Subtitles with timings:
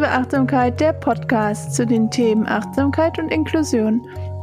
[0.00, 4.00] Inklusive Achtsamkeit, der Podcast zu den Themen Achtsamkeit und Inklusion.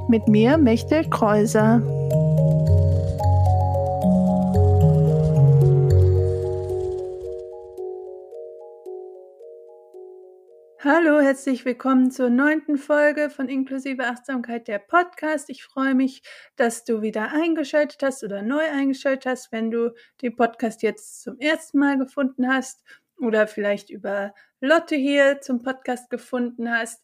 [0.08, 1.81] Mit mir, Mechtel Kreuser.
[10.79, 15.49] Hallo, herzlich willkommen zur neunten Folge von Inklusive Achtsamkeit, der Podcast.
[15.49, 16.21] Ich freue mich,
[16.55, 21.40] dass du wieder eingeschaltet hast oder neu eingeschaltet hast, wenn du den Podcast jetzt zum
[21.40, 22.84] ersten Mal gefunden hast
[23.20, 27.03] oder vielleicht über Lotte hier zum Podcast gefunden hast.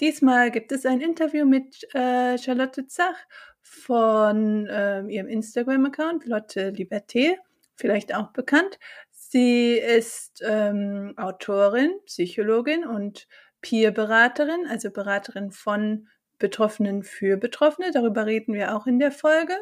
[0.00, 3.16] Diesmal gibt es ein Interview mit äh, Charlotte Zach
[3.60, 7.36] von äh, ihrem Instagram-Account, Lotte Liberté,
[7.76, 8.78] vielleicht auch bekannt.
[9.10, 13.28] Sie ist ähm, Autorin, Psychologin und
[13.60, 17.92] Peer-Beraterin, also Beraterin von Betroffenen für Betroffene.
[17.92, 19.54] Darüber reden wir auch in der Folge.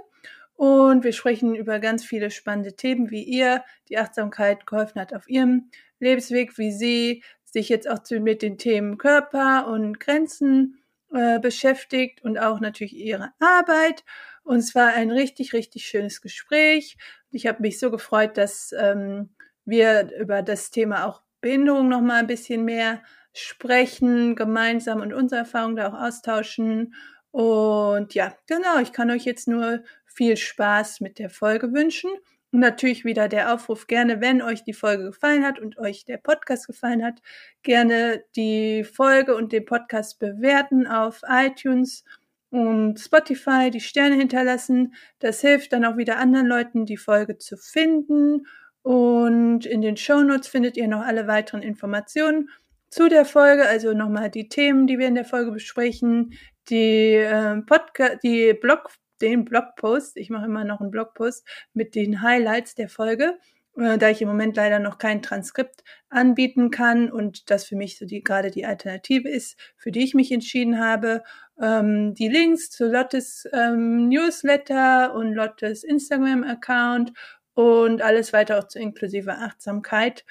[0.55, 5.29] Und wir sprechen über ganz viele spannende Themen, wie ihr die Achtsamkeit geholfen hat auf
[5.29, 5.71] ihrem
[6.01, 12.39] Lebensweg, wie sie sich jetzt auch mit den Themen Körper und Grenzen äh, beschäftigt und
[12.39, 14.05] auch natürlich ihre Arbeit.
[14.43, 16.97] Und es war ein richtig, richtig schönes Gespräch.
[17.31, 19.31] Ich habe mich so gefreut, dass ähm,
[19.65, 25.41] wir über das Thema auch Behinderung noch mal ein bisschen mehr sprechen, gemeinsam und unsere
[25.41, 26.95] Erfahrungen da auch austauschen.
[27.31, 32.11] Und ja, genau, ich kann euch jetzt nur viel Spaß mit der Folge wünschen.
[32.53, 36.17] Und natürlich wieder der Aufruf gerne, wenn euch die Folge gefallen hat und euch der
[36.17, 37.21] Podcast gefallen hat,
[37.63, 42.05] gerne die Folge und den Podcast bewerten auf iTunes
[42.51, 44.95] und Spotify, die Sterne hinterlassen.
[45.21, 48.47] Das hilft dann auch wieder anderen Leuten, die Folge zu finden.
[48.83, 52.51] Und in den Show Notes findet ihr noch alle weiteren Informationen
[52.89, 56.33] zu der Folge, also nochmal die Themen, die wir in der Folge besprechen,
[56.69, 58.91] die äh, Podcast, die Blog
[59.23, 60.17] den Blogpost.
[60.17, 63.39] Ich mache immer noch einen Blogpost mit den Highlights der Folge,
[63.77, 67.99] äh, da ich im Moment leider noch kein Transkript anbieten kann und das für mich
[67.99, 71.23] so die gerade die Alternative ist, für die ich mich entschieden habe.
[71.61, 77.13] Ähm, die Links zu Lottes ähm, Newsletter und Lottes Instagram-Account
[77.55, 80.25] und alles weiter auch zu inklusive Achtsamkeit.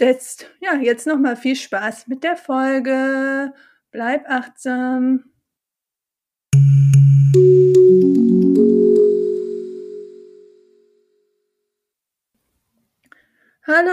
[0.00, 3.52] Jetzt, ja, jetzt nochmal viel Spaß mit der Folge.
[3.92, 5.33] Bleib achtsam.
[7.34, 7.40] Hallo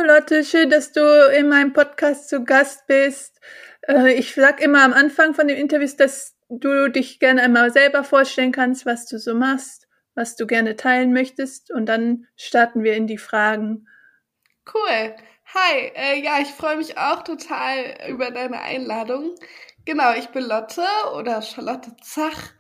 [0.06, 1.02] Lotte, schön, dass du
[1.36, 3.40] in meinem Podcast zu Gast bist.
[3.88, 8.04] Äh, ich sag immer am Anfang von dem Interview, dass du dich gerne einmal selber
[8.04, 12.94] vorstellen kannst, was du so machst, was du gerne teilen möchtest und dann starten wir
[12.94, 13.88] in die Fragen.
[14.72, 15.16] Cool.
[15.56, 19.34] Hi, äh, ja, ich freue mich auch total über deine Einladung.
[19.86, 20.86] Genau, ich bin Lotte
[21.16, 22.54] oder Charlotte Zach.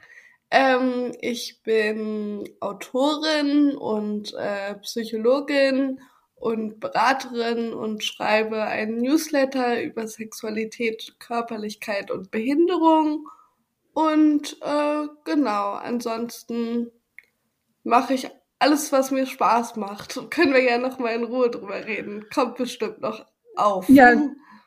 [0.51, 6.01] Ähm, ich bin Autorin und äh, Psychologin
[6.35, 13.29] und Beraterin und schreibe einen Newsletter über Sexualität, Körperlichkeit und Behinderung.
[13.93, 16.91] Und äh, genau, ansonsten
[17.83, 18.29] mache ich
[18.59, 20.19] alles, was mir Spaß macht.
[20.31, 22.25] Können wir ja noch mal in Ruhe drüber reden.
[22.33, 23.25] Kommt bestimmt noch
[23.55, 23.87] auf.
[23.87, 24.13] Ja,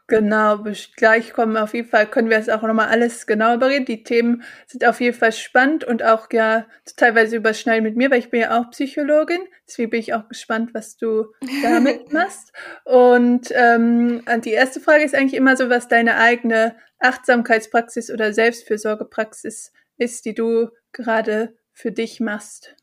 [0.07, 0.63] Genau,
[0.97, 3.87] gleich kommen auf jeden Fall, können wir es auch nochmal alles genauer bereden.
[3.87, 6.67] Die Themen sind auf jeden Fall spannend und auch ja
[6.97, 9.41] teilweise überschneiden mit mir, weil ich bin ja auch Psychologin.
[9.67, 11.33] Deswegen bin ich auch gespannt, was du
[11.63, 12.53] damit machst.
[12.85, 19.73] Und ähm, die erste Frage ist eigentlich immer so, was deine eigene Achtsamkeitspraxis oder Selbstfürsorgepraxis
[19.97, 22.77] ist, die du gerade für dich machst.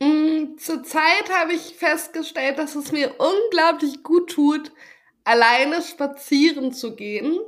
[0.00, 4.72] Mm, Zurzeit habe ich festgestellt, dass es mir unglaublich gut tut,
[5.28, 7.38] alleine spazieren zu gehen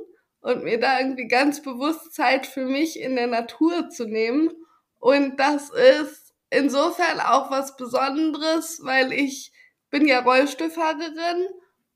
[0.41, 4.51] und mir da irgendwie ganz bewusst Zeit für mich in der Natur zu nehmen.
[4.99, 9.51] Und das ist insofern auch was Besonderes, weil ich
[9.89, 11.47] bin ja Rollstuhlfahrerin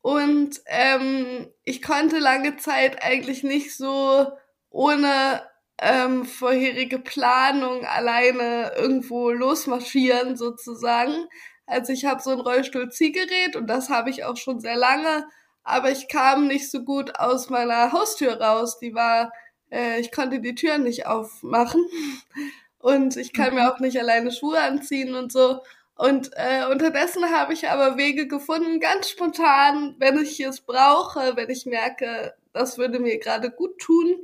[0.01, 4.25] und ähm, ich konnte lange Zeit eigentlich nicht so
[4.71, 5.43] ohne
[5.79, 11.27] ähm, vorherige Planung alleine irgendwo losmarschieren sozusagen.
[11.67, 15.27] Also ich habe so ein Rollstuhl-Ziehgerät und das habe ich auch schon sehr lange
[15.65, 18.79] aber ich kam nicht so gut aus meiner Haustür raus.
[18.79, 19.33] Die war,
[19.71, 21.85] äh, ich konnte die Tür nicht aufmachen
[22.79, 23.69] und ich kann mir mhm.
[23.69, 25.61] auch nicht alleine Schuhe anziehen und so.
[25.95, 31.49] Und äh, unterdessen habe ich aber Wege gefunden, ganz spontan, wenn ich es brauche, wenn
[31.49, 34.17] ich merke, das würde mir gerade gut tun,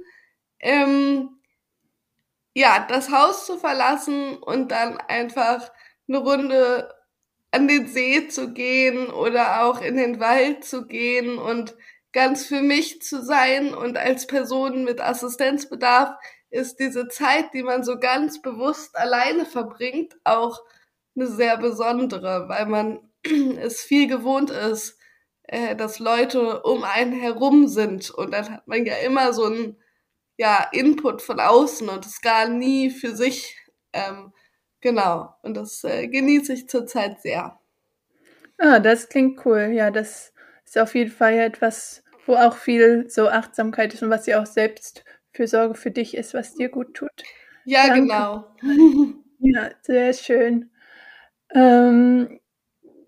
[0.59, 1.39] ähm,
[2.53, 5.71] ja, das Haus zu verlassen und dann einfach
[6.07, 6.93] eine Runde
[7.51, 11.75] an den See zu gehen oder auch in den Wald zu gehen und
[12.13, 16.15] ganz für mich zu sein und als Person mit Assistenzbedarf
[16.49, 20.61] ist diese Zeit, die man so ganz bewusst alleine verbringt, auch
[21.15, 22.99] eine sehr besondere, weil man
[23.59, 24.97] es viel gewohnt ist,
[25.43, 28.09] äh, dass Leute um einen herum sind.
[28.09, 29.77] Und dann hat man ja immer so ein
[30.37, 33.57] ja, Input von außen und es gar nie für sich.
[33.93, 34.33] Ähm,
[34.81, 35.35] genau.
[35.41, 37.59] Und das äh, genieße ich zurzeit sehr.
[38.57, 39.71] Ah, das klingt cool.
[39.73, 40.33] Ja, das
[40.65, 44.45] ist auf jeden Fall etwas, wo auch viel so Achtsamkeit ist und was ja auch
[44.45, 47.09] Selbstfürsorge für dich ist, was dir gut tut.
[47.65, 48.01] Ja, Danke.
[48.01, 48.45] genau.
[49.39, 50.69] ja, sehr schön.
[51.53, 52.39] Ähm,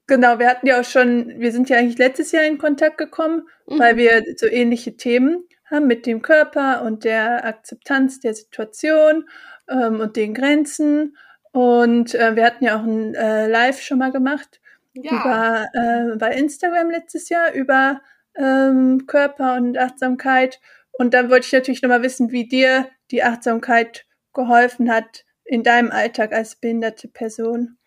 [0.07, 3.47] genau, wir hatten ja auch schon, wir sind ja eigentlich letztes Jahr in Kontakt gekommen,
[3.67, 3.79] mhm.
[3.79, 9.27] weil wir so ähnliche Themen haben mit dem Körper und der Akzeptanz der Situation
[9.69, 11.17] ähm, und den Grenzen.
[11.53, 14.59] Und äh, wir hatten ja auch ein äh, Live schon mal gemacht
[14.93, 15.11] ja.
[15.11, 18.01] über, äh, bei Instagram letztes Jahr über
[18.35, 20.59] ähm, Körper und Achtsamkeit.
[20.91, 25.91] Und da wollte ich natürlich nochmal wissen, wie dir die Achtsamkeit geholfen hat in deinem
[25.91, 27.77] Alltag als behinderte Person.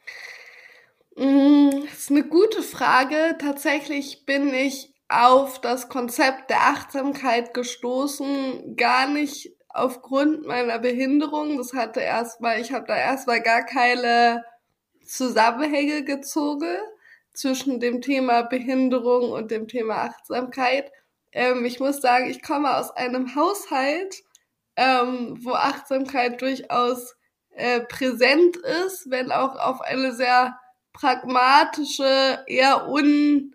[1.16, 3.36] Mm, das ist eine gute Frage.
[3.38, 11.58] Tatsächlich bin ich auf das Konzept der Achtsamkeit gestoßen, gar nicht aufgrund meiner Behinderung.
[11.58, 14.44] Das hatte erstmal, ich habe da erstmal gar keine
[15.04, 16.76] Zusammenhänge gezogen
[17.32, 20.90] zwischen dem Thema Behinderung und dem Thema Achtsamkeit.
[21.32, 24.22] Ähm, ich muss sagen, ich komme aus einem Haushalt,
[24.76, 27.14] ähm, wo Achtsamkeit durchaus
[27.50, 30.58] äh, präsent ist, wenn auch auf eine sehr
[30.92, 33.54] pragmatische, eher un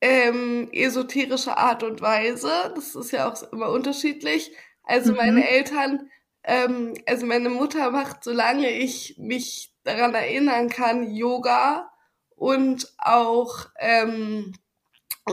[0.00, 2.72] ähm, esoterische Art und Weise.
[2.74, 4.52] Das ist ja auch immer unterschiedlich.
[4.84, 5.18] Also mhm.
[5.18, 6.10] meine Eltern,
[6.44, 11.90] ähm, also meine Mutter macht, solange ich mich daran erinnern kann, Yoga
[12.36, 14.52] und auch ähm,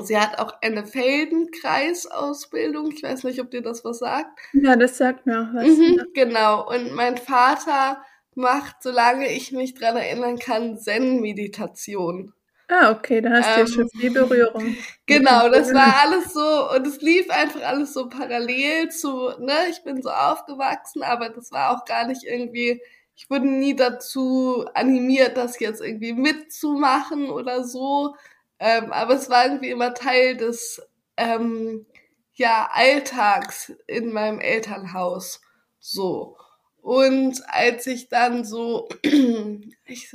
[0.03, 2.91] sie hat auch eine Feldenkreisausbildung.
[2.91, 4.39] Ich weiß nicht, ob dir das was sagt.
[4.53, 5.65] Ja, das sagt mir auch was.
[5.65, 6.69] Mhm, genau.
[6.69, 8.03] Und mein Vater
[8.35, 12.33] macht, solange ich mich daran erinnern kann, Zen-Meditation.
[12.71, 14.75] Ah, okay, da hast du ähm, ja schon viel Berührung.
[15.07, 19.83] Genau, das war alles so und es lief einfach alles so parallel zu, ne, ich
[19.83, 22.79] bin so aufgewachsen, aber das war auch gar nicht irgendwie,
[23.15, 28.15] ich wurde nie dazu animiert, das jetzt irgendwie mitzumachen oder so,
[28.59, 30.79] ähm, aber es war irgendwie immer Teil des,
[31.17, 31.87] ähm,
[32.33, 35.41] ja, Alltags in meinem Elternhaus,
[35.79, 36.37] so.
[36.81, 38.87] Und als ich dann so,
[39.85, 40.09] ich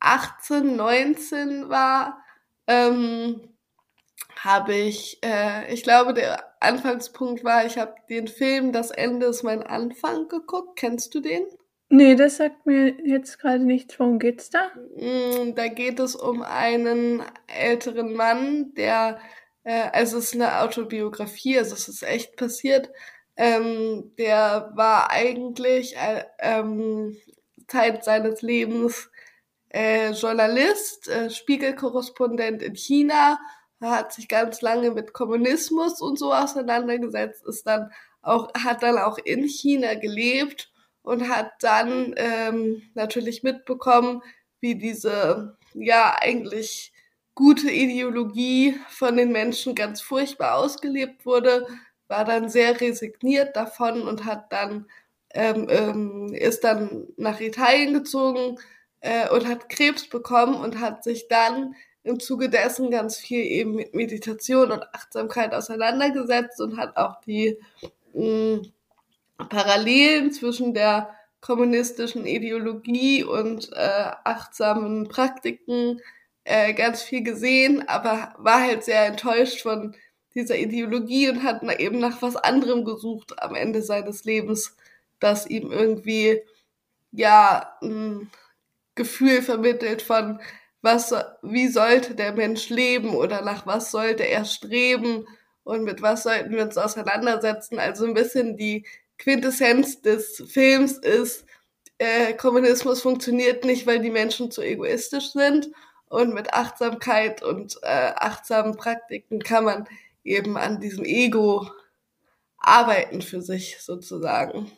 [0.00, 2.22] 18, 19 war,
[2.66, 3.56] ähm,
[4.36, 9.42] habe ich, äh, ich glaube, der Anfangspunkt war, ich habe den Film Das Ende ist
[9.42, 10.78] mein Anfang geguckt.
[10.78, 11.46] Kennst du den?
[11.88, 13.98] Nee, das sagt mir jetzt gerade nichts.
[13.98, 14.70] Worum geht's da?
[14.96, 19.20] Mm, da geht es um einen älteren Mann, der,
[19.64, 22.90] äh, also es ist eine Autobiografie, also es ist echt passiert.
[23.36, 27.16] Ähm, der war eigentlich äh, ähm,
[27.68, 29.10] Zeit seines Lebens
[29.68, 33.38] äh, Journalist, äh, Spiegelkorrespondent in China,
[33.80, 37.90] hat sich ganz lange mit Kommunismus und so auseinandergesetzt, ist dann
[38.22, 40.72] auch, hat dann auch in China gelebt
[41.02, 44.22] und hat dann ähm, natürlich mitbekommen,
[44.60, 46.92] wie diese ja eigentlich
[47.34, 51.66] gute Ideologie von den Menschen ganz furchtbar ausgelebt wurde,
[52.08, 54.86] war dann sehr resigniert davon und hat dann
[55.34, 58.58] ähm, ähm, ist dann nach Italien gezogen,
[59.06, 63.76] äh, und hat Krebs bekommen und hat sich dann im Zuge dessen ganz viel eben
[63.76, 67.58] mit Meditation und Achtsamkeit auseinandergesetzt und hat auch die
[68.14, 68.62] mh, mm,
[69.48, 76.00] Parallelen zwischen der kommunistischen Ideologie und äh, achtsamen Praktiken
[76.44, 79.94] äh, ganz viel gesehen, aber war halt sehr enttäuscht von
[80.34, 84.76] dieser Ideologie und hat eben nach was anderem gesucht am Ende seines Lebens,
[85.20, 86.40] das ihm irgendwie
[87.12, 88.26] ja mh,
[88.96, 90.40] Gefühl vermittelt von,
[90.82, 95.26] was, wie sollte der Mensch leben oder nach was sollte er streben
[95.64, 97.78] und mit was sollten wir uns auseinandersetzen.
[97.78, 98.86] Also ein bisschen die
[99.18, 101.44] Quintessenz des Films ist,
[101.98, 105.70] äh, Kommunismus funktioniert nicht, weil die Menschen zu egoistisch sind
[106.08, 109.88] und mit Achtsamkeit und äh, achtsamen Praktiken kann man
[110.24, 111.70] eben an diesem Ego
[112.58, 114.70] arbeiten für sich sozusagen.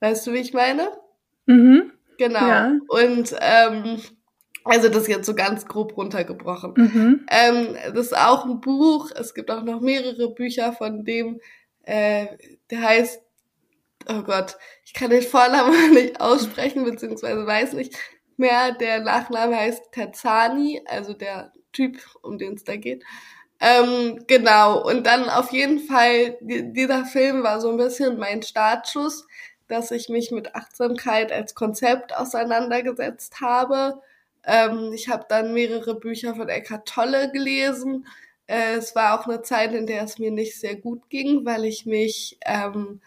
[0.00, 0.90] Weißt du, wie ich meine?
[1.46, 1.92] Mhm.
[2.20, 2.46] Genau.
[2.46, 2.78] Ja.
[2.88, 3.98] Und ähm,
[4.64, 6.74] also das jetzt so ganz grob runtergebrochen.
[6.76, 7.26] Mhm.
[7.30, 9.10] Ähm, das ist auch ein Buch.
[9.18, 11.40] Es gibt auch noch mehrere Bücher von dem,
[11.84, 12.26] äh,
[12.70, 13.22] der heißt,
[14.06, 17.96] oh Gott, ich kann den Vornamen nicht aussprechen, beziehungsweise weiß nicht
[18.36, 18.72] mehr.
[18.72, 23.02] Der Nachname heißt Terzani, also der Typ, um den es da geht.
[23.60, 28.42] Ähm, genau, und dann auf jeden Fall, die, dieser Film war so ein bisschen mein
[28.42, 29.26] Startschuss
[29.70, 34.00] dass ich mich mit Achtsamkeit als Konzept auseinandergesetzt habe.
[34.44, 38.06] Ähm, ich habe dann mehrere Bücher von Eckhart Tolle gelesen.
[38.46, 41.64] Äh, es war auch eine Zeit, in der es mir nicht sehr gut ging, weil
[41.64, 43.00] ich mich ähm,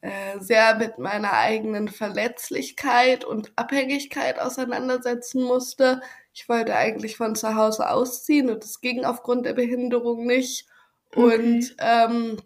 [0.00, 6.00] äh, sehr mit meiner eigenen Verletzlichkeit und Abhängigkeit auseinandersetzen musste.
[6.32, 10.66] Ich wollte eigentlich von zu Hause ausziehen und es ging aufgrund der Behinderung nicht.
[11.14, 11.20] Okay.
[11.20, 12.38] Und ähm,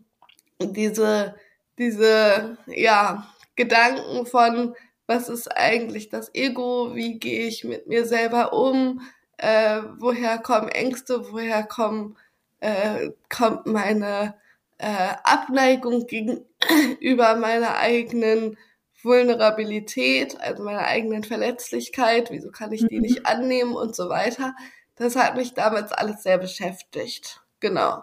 [0.60, 1.36] diese,
[1.78, 4.74] diese, ja, Gedanken von,
[5.06, 9.02] was ist eigentlich das Ego, wie gehe ich mit mir selber um,
[9.36, 12.16] äh, woher kommen Ängste, woher kommen,
[12.60, 14.34] äh, kommt meine
[14.78, 18.56] äh, Abneigung gegenüber meiner eigenen
[19.02, 23.02] Vulnerabilität, also meiner eigenen Verletzlichkeit, wieso kann ich die mhm.
[23.02, 24.54] nicht annehmen und so weiter.
[24.96, 27.42] Das hat mich damals alles sehr beschäftigt.
[27.60, 28.02] Genau.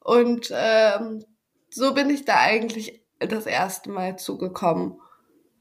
[0.00, 1.24] Und ähm,
[1.70, 5.00] so bin ich da eigentlich das erste Mal zugekommen.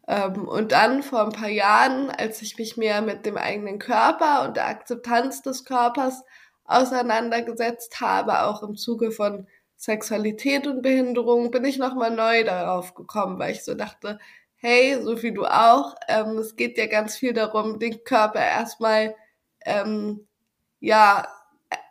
[0.07, 4.43] Ähm, und dann vor ein paar Jahren, als ich mich mehr mit dem eigenen Körper
[4.45, 6.23] und der Akzeptanz des Körpers
[6.65, 13.39] auseinandergesetzt habe, auch im Zuge von Sexualität und Behinderung, bin ich nochmal neu darauf gekommen,
[13.39, 14.19] weil ich so dachte,
[14.55, 19.15] hey, so wie du auch, ähm, es geht ja ganz viel darum, den Körper erstmal,
[19.65, 20.27] ähm,
[20.79, 21.27] ja,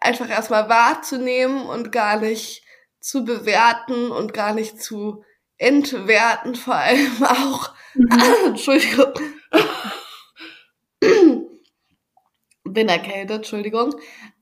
[0.00, 2.64] einfach erstmal wahrzunehmen und gar nicht
[3.00, 5.24] zu bewerten und gar nicht zu
[5.60, 7.72] entwerten, vor allem auch.
[7.94, 8.08] Mhm.
[8.46, 9.12] Entschuldigung.
[12.64, 13.94] Bin erkältet, Entschuldigung.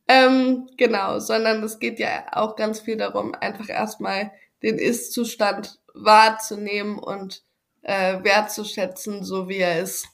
[0.07, 4.33] Ähm, genau, sondern es geht ja auch ganz viel darum, einfach erstmal
[4.63, 7.43] den Ist-Zustand wahrzunehmen und
[7.83, 10.07] äh, wertzuschätzen, so wie er ist.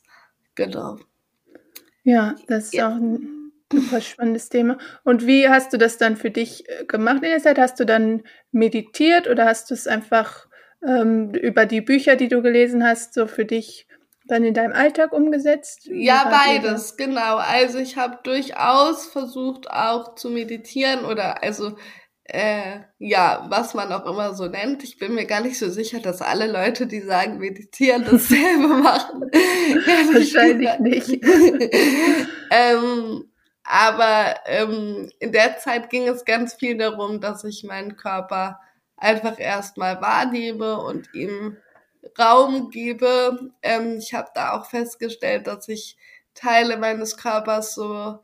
[0.54, 0.98] Genau.
[2.02, 2.88] Ja, das ist ja.
[2.88, 4.78] auch ein super spannendes Thema.
[5.04, 7.58] Und wie hast du das dann für dich äh, gemacht in der Zeit?
[7.58, 10.46] Hast du dann meditiert oder hast du es einfach
[10.86, 13.86] ähm, über die Bücher, die du gelesen hast, so für dich
[14.26, 15.88] dann in deinem Alltag umgesetzt?
[15.92, 17.36] Ja, beides, genau.
[17.36, 21.76] Also ich habe durchaus versucht auch zu meditieren oder also
[22.24, 24.82] äh, ja, was man auch immer so nennt.
[24.82, 29.20] Ich bin mir gar nicht so sicher, dass alle Leute, die sagen, meditieren, dasselbe machen.
[30.12, 31.22] Wahrscheinlich nicht.
[32.50, 33.24] ähm,
[33.62, 38.58] aber ähm, in der Zeit ging es ganz viel darum, dass ich meinen Körper
[38.96, 41.56] einfach erstmal wahrnehme und ihm
[42.18, 43.52] Raum gebe.
[43.62, 45.96] Ähm, ich habe da auch festgestellt, dass ich
[46.34, 48.18] Teile meines Körpers so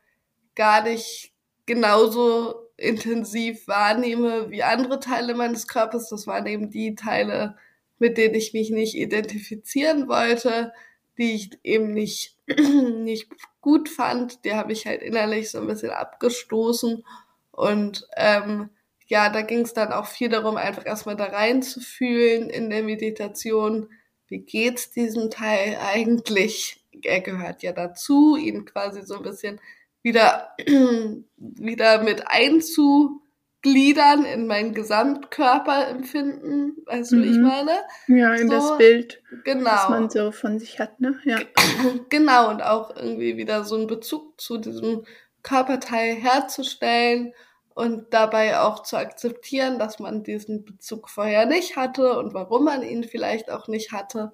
[0.54, 1.32] gar nicht
[1.66, 6.08] genauso intensiv wahrnehme wie andere Teile meines Körpers.
[6.08, 7.56] Das waren eben die Teile,
[7.98, 10.72] mit denen ich mich nicht identifizieren wollte,
[11.18, 14.44] die ich eben nicht, nicht gut fand.
[14.44, 17.04] Die habe ich halt innerlich so ein bisschen abgestoßen.
[17.52, 18.70] Und ähm,
[19.10, 23.88] ja, da ging es dann auch viel darum, einfach erstmal da reinzufühlen in der Meditation.
[24.28, 26.84] Wie geht's diesem Teil eigentlich?
[27.02, 29.60] Er gehört ja dazu, ihn quasi so ein bisschen
[30.02, 30.54] wieder,
[31.36, 36.76] wieder mit einzugliedern in mein Gesamtkörperempfinden.
[36.86, 37.22] Weißt du, mhm.
[37.22, 37.42] wie ich mhm.
[37.42, 37.80] meine?
[38.06, 39.72] Ja, in so, das Bild, genau.
[39.72, 41.18] was man so von sich hat, ne?
[41.24, 41.40] Ja.
[42.10, 45.04] Genau, und auch irgendwie wieder so einen Bezug zu diesem
[45.42, 47.34] Körperteil herzustellen
[47.74, 52.82] und dabei auch zu akzeptieren, dass man diesen Bezug vorher nicht hatte und warum man
[52.82, 54.32] ihn vielleicht auch nicht hatte.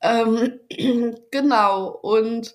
[0.00, 0.60] Ähm,
[1.30, 2.54] genau, und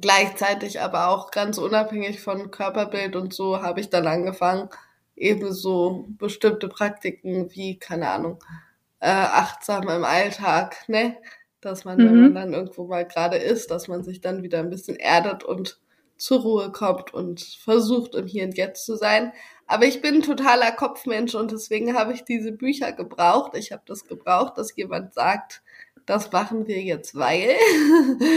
[0.00, 4.68] gleichzeitig aber auch ganz unabhängig von Körperbild und so habe ich dann angefangen,
[5.14, 8.38] eben so bestimmte Praktiken wie, keine Ahnung,
[9.00, 11.16] äh, achtsam im Alltag, ne?
[11.60, 12.04] Dass man, mhm.
[12.04, 15.42] wenn man dann irgendwo mal gerade ist, dass man sich dann wieder ein bisschen erdet
[15.44, 15.80] und
[16.16, 19.32] zur Ruhe kommt und versucht, im Hier und Jetzt zu sein.
[19.66, 23.52] Aber ich bin ein totaler Kopfmensch und deswegen habe ich diese Bücher gebraucht.
[23.56, 25.62] Ich habe das gebraucht, dass jemand sagt,
[26.06, 27.56] das machen wir jetzt, weil.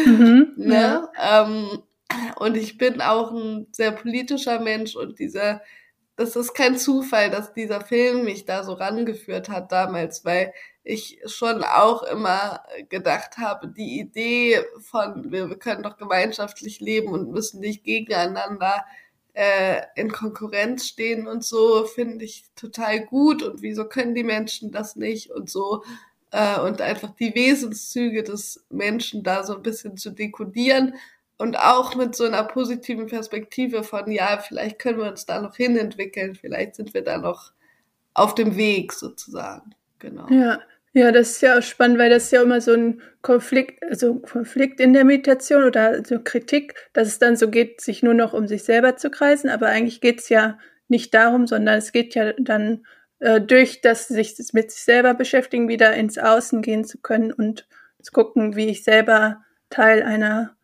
[0.06, 1.10] Mhm, ne?
[1.16, 1.42] Ja.
[1.44, 1.84] Ähm,
[2.38, 5.62] und ich bin auch ein sehr politischer Mensch und dieser,
[6.16, 11.20] das ist kein Zufall, dass dieser Film mich da so rangeführt hat damals, weil ich
[11.26, 17.60] schon auch immer gedacht habe, die Idee von, wir, können doch gemeinschaftlich leben und müssen
[17.60, 18.86] nicht gegeneinander
[19.34, 24.72] äh, in Konkurrenz stehen und so, finde ich total gut und wieso können die Menschen
[24.72, 25.84] das nicht und so.
[26.32, 30.96] Äh, und einfach die Wesenszüge des Menschen da so ein bisschen zu dekodieren
[31.38, 35.56] und auch mit so einer positiven Perspektive von, ja, vielleicht können wir uns da noch
[35.56, 37.54] hinentwickeln, vielleicht sind wir da noch
[38.14, 39.74] auf dem Weg sozusagen.
[40.00, 40.28] Genau.
[40.30, 40.60] Ja,
[40.94, 44.16] ja, das ist ja auch spannend, weil das ist ja immer so ein Konflikt, also
[44.16, 48.34] Konflikt in der Meditation oder so Kritik, dass es dann so geht, sich nur noch
[48.34, 52.16] um sich selber zu kreisen, aber eigentlich geht es ja nicht darum, sondern es geht
[52.16, 52.86] ja dann
[53.20, 57.68] äh, durch das sich mit sich selber beschäftigen, wieder ins Außen gehen zu können und
[58.02, 60.56] zu gucken, wie ich selber Teil einer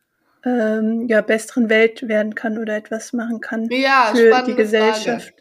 [0.43, 5.34] ähm, ja, besseren Welt werden kann oder etwas machen kann Ja, für die Gesellschaft.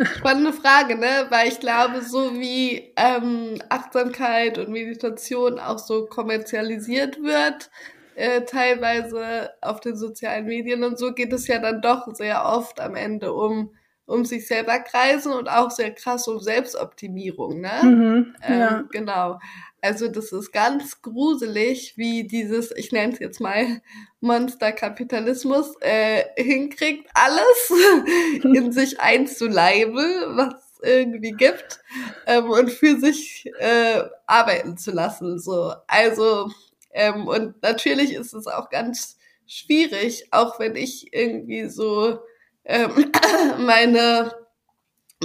[0.00, 1.26] Spannende Frage, ne?
[1.30, 7.70] Weil ich glaube, so wie ähm, Achtsamkeit und Meditation auch so kommerzialisiert wird,
[8.14, 12.80] äh, teilweise auf den sozialen Medien und so, geht es ja dann doch sehr oft
[12.80, 13.74] am Ende um,
[14.06, 17.70] um sich selber kreisen und auch sehr krass um Selbstoptimierung, ne?
[17.82, 18.82] Mhm, Ähm, ja.
[18.90, 19.38] Genau.
[19.82, 23.82] Also das ist ganz gruselig, wie dieses, ich nenne es jetzt mal
[24.20, 27.72] Monsterkapitalismus, äh, hinkriegt, alles
[28.44, 29.96] in sich einzuleiben,
[30.36, 31.80] was es irgendwie gibt,
[32.28, 35.40] ähm, und für sich äh, arbeiten zu lassen.
[35.40, 35.72] So.
[35.88, 36.48] Also,
[36.92, 42.20] ähm, und natürlich ist es auch ganz schwierig, auch wenn ich irgendwie so
[42.64, 43.10] ähm,
[43.58, 44.32] meine,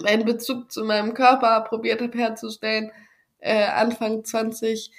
[0.01, 2.91] meinen Bezug zu meinem Körper probiert habe herzustellen,
[3.47, 4.91] äh, Anfang 20,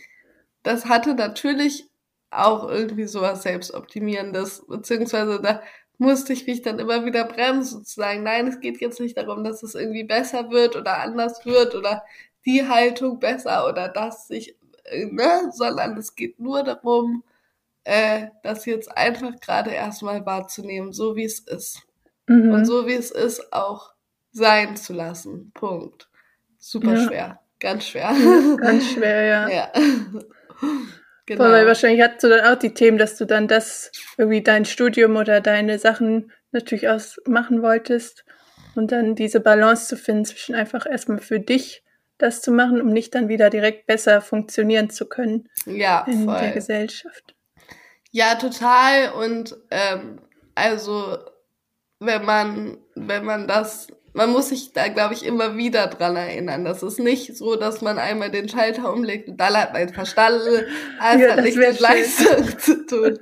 [0.62, 1.88] das hatte natürlich
[2.31, 5.62] auch irgendwie sowas Selbstoptimierendes, beziehungsweise da
[5.99, 9.45] musste ich mich dann immer wieder bremsen, zu sagen, nein, es geht jetzt nicht darum,
[9.45, 12.05] dass es irgendwie besser wird oder anders wird oder
[12.47, 17.25] die Haltung besser oder das sich, äh, ne, sondern es geht nur darum,
[17.85, 21.83] äh, das jetzt einfach gerade erstmal wahrzunehmen, so wie es ist.
[22.28, 22.52] Mhm.
[22.52, 23.93] Und so wie es ist, auch
[24.33, 25.50] sein zu lassen.
[25.55, 26.09] Punkt.
[26.59, 27.07] Super Ja.
[27.07, 27.40] schwer.
[27.61, 28.15] Ganz schwer.
[28.61, 29.49] Ganz schwer, ja.
[29.50, 29.73] ja.
[31.27, 31.45] genau.
[31.45, 35.17] Weil wahrscheinlich hast du dann auch die Themen, dass du dann das irgendwie dein Studium
[35.17, 38.25] oder deine Sachen natürlich auch machen wolltest
[38.75, 41.83] und dann diese Balance zu finden zwischen einfach erstmal für dich
[42.19, 46.38] das zu machen, um nicht dann wieder direkt besser funktionieren zu können ja, in der
[46.38, 46.53] voll.
[46.53, 47.35] Gesellschaft.
[48.11, 49.12] Ja, total.
[49.12, 50.21] Und ähm,
[50.55, 51.19] also
[52.00, 53.88] wenn man, wenn man das,
[54.19, 56.65] man muss sich da, glaube ich, immer wieder dran erinnern.
[56.65, 60.67] Das ist nicht so, dass man einmal den Schalter umlegt und dann hat man verstanden,
[60.99, 61.79] alles Ja, hat nichts mit.
[61.79, 63.17] Leistung zu tun.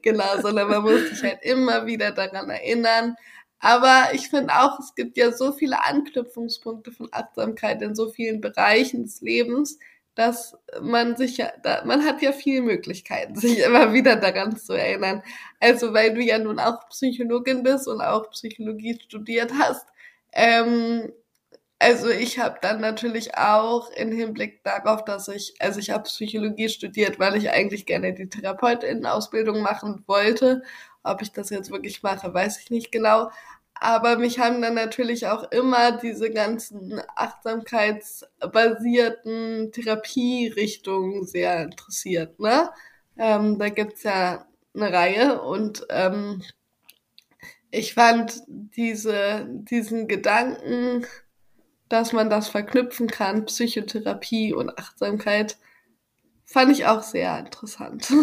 [0.00, 3.16] genau, sondern man muss sich halt immer wieder daran erinnern.
[3.58, 8.40] Aber ich finde auch, es gibt ja so viele Anknüpfungspunkte von Achtsamkeit in so vielen
[8.40, 9.80] Bereichen des Lebens,
[10.14, 14.74] dass man sich ja, da, man hat ja viele Möglichkeiten, sich immer wieder daran zu
[14.74, 15.20] erinnern.
[15.58, 19.84] Also weil du ja nun auch Psychologin bist und auch Psychologie studiert hast.
[20.38, 21.12] Ähm,
[21.80, 26.68] also ich habe dann natürlich auch im Hinblick darauf, dass ich, also ich habe Psychologie
[26.68, 30.62] studiert, weil ich eigentlich gerne die Therapeutinnenausbildung machen wollte.
[31.02, 33.30] Ob ich das jetzt wirklich mache, weiß ich nicht genau.
[33.74, 42.38] Aber mich haben dann natürlich auch immer diese ganzen achtsamkeitsbasierten Therapierichtungen sehr interessiert.
[42.40, 42.70] Ne?
[43.18, 46.42] Ähm, da gibt's ja eine Reihe und ähm,
[47.70, 51.06] ich fand diese, diesen Gedanken,
[51.88, 55.56] dass man das verknüpfen kann, Psychotherapie und Achtsamkeit,
[56.44, 58.12] fand ich auch sehr interessant.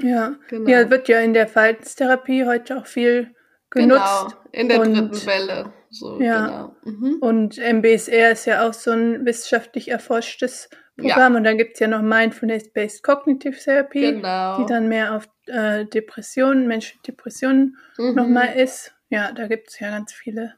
[0.00, 0.36] Ja.
[0.48, 0.70] Genau.
[0.70, 3.34] ja, wird ja in der Verhaltenstherapie heute auch viel
[3.68, 4.00] genutzt.
[4.28, 5.72] Genau, in der und- dritten Welle.
[5.90, 6.46] So, Ja.
[6.46, 6.76] genau.
[6.96, 7.16] Mhm.
[7.20, 11.34] Und MBSR ist ja auch so ein wissenschaftlich erforschtes Programm.
[11.36, 14.58] Und dann gibt's ja noch Mindfulness-Based Cognitive Therapy, Genau.
[14.58, 18.14] die dann mehr auf äh, Depressionen, Menschen mit Depressionen Mhm.
[18.14, 18.94] nochmal ist.
[19.08, 20.54] Ja, da gibt's ja ganz viele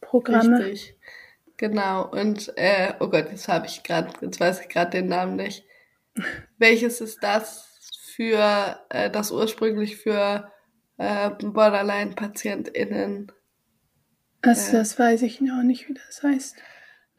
[0.00, 0.58] Programme.
[0.64, 0.96] Richtig.
[1.56, 2.08] Genau.
[2.10, 5.64] Und äh, oh Gott, jetzt habe ich gerade, jetzt weiß ich gerade den Namen nicht.
[6.58, 7.78] Welches ist das
[8.14, 10.50] für äh, das ursprünglich für
[10.98, 13.32] äh, Borderline-PatientInnen?
[14.42, 14.78] Also, Ja.
[14.80, 16.56] das weiß ich noch nicht, wie das heißt.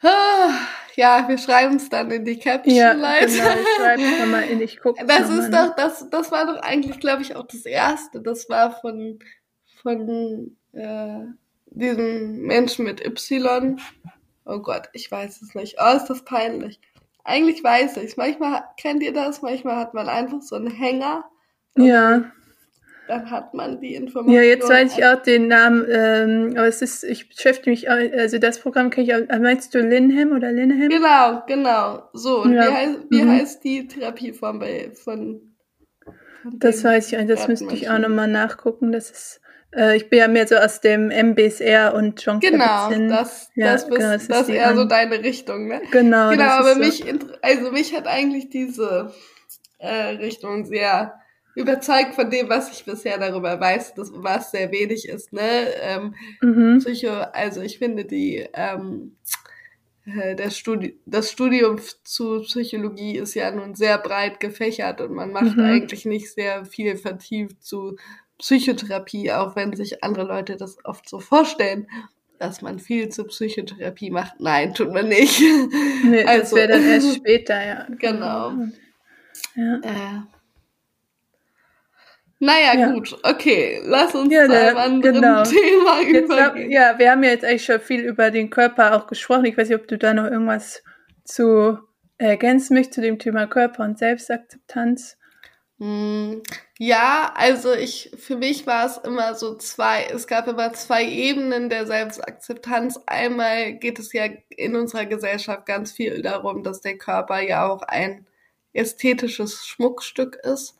[0.01, 0.51] Ah,
[0.95, 3.27] Ja, wir schreiben es dann in die Caption, Ja, Leute.
[3.33, 6.99] genau, ich schreibe nochmal in, ich gucke Das ist doch, das, das war doch eigentlich,
[6.99, 8.21] glaube ich, auch das erste.
[8.21, 9.19] Das war von,
[9.81, 11.25] von äh,
[11.67, 13.77] diesem Menschen mit Y.
[14.45, 15.75] Oh Gott, ich weiß es nicht.
[15.79, 16.79] Oh, ist das peinlich.
[17.23, 21.25] Eigentlich weiß ich Manchmal kennt ihr das, manchmal hat man einfach so einen Hänger.
[21.75, 22.31] Ja,
[23.07, 24.35] Dann hat man die Information.
[24.35, 27.97] ja, jetzt weiß ich auch den Namen, ähm, aber es ist, ich beschäftige mich, auch,
[28.17, 30.89] also das Programm kenne ich auch, äh, meinst du Linham oder Linham?
[30.89, 32.09] Genau, genau.
[32.13, 32.67] So, und Ja.
[32.67, 33.29] wie, heißt, wie Mhm.
[33.31, 35.55] heißt die Therapieform bei, von,
[36.41, 38.91] von Das weiß ich, das müsste ich auch nochmal nachgucken.
[38.91, 39.41] Das ist,
[39.75, 43.09] äh, ich bin ja mehr so aus dem MBSR und John Genau, Kabat-Zinn.
[43.09, 45.81] das, Ja, das, bist, genau, das ist das ist eher so deine Richtung, ne?
[45.91, 46.79] Genau, Genau, das aber so.
[46.79, 47.03] mich,
[47.43, 49.13] also mich hat eigentlich diese
[49.77, 51.13] äh, Richtung sehr
[51.55, 55.67] überzeugt von dem, was ich bisher darüber weiß, dass was sehr wenig ist, ne?
[55.81, 56.79] Ähm, Mhm.
[56.79, 59.15] Psycho, also ich finde die ähm,
[60.05, 65.31] äh, der Studi das Studium zu Psychologie ist ja nun sehr breit gefächert und man
[65.31, 65.63] macht Mhm.
[65.63, 67.95] eigentlich nicht sehr viel vertieft zu
[68.37, 71.87] Psychotherapie, auch wenn sich andere Leute das oft so vorstellen,
[72.37, 74.41] dass man viel zur Psychotherapie macht.
[74.41, 75.41] Nein, tut man nicht.
[76.03, 77.87] Nee, das Also- wäre dann erst später, ja.
[77.97, 78.51] Genau.
[79.55, 79.75] Ja.
[79.81, 80.21] Äh,
[82.39, 82.91] Naja, ja.
[82.91, 85.43] gut, okay, lass uns ja, zu einem anderen genau.
[85.43, 86.71] Thema übergehen.
[86.71, 89.45] ja, wir haben ja jetzt eigentlich schon viel über den Körper auch gesprochen.
[89.45, 90.83] Ich weiß nicht, ob du da noch irgendwas
[91.23, 91.79] zu
[92.17, 95.17] ergänzen möchtest zu dem Thema Körper und Selbstakzeptanz.
[95.79, 96.41] Hm,
[96.77, 101.69] ja, also ich, für mich war es immer so zwei, es gab immer zwei Ebenen
[101.69, 102.99] der Selbstakzeptanz.
[103.05, 107.81] Einmal geht es ja in unserer Gesellschaft ganz viel darum, dass der Körper ja auch
[107.81, 108.25] ein
[108.71, 110.77] ästhetisches Schmuckstück ist.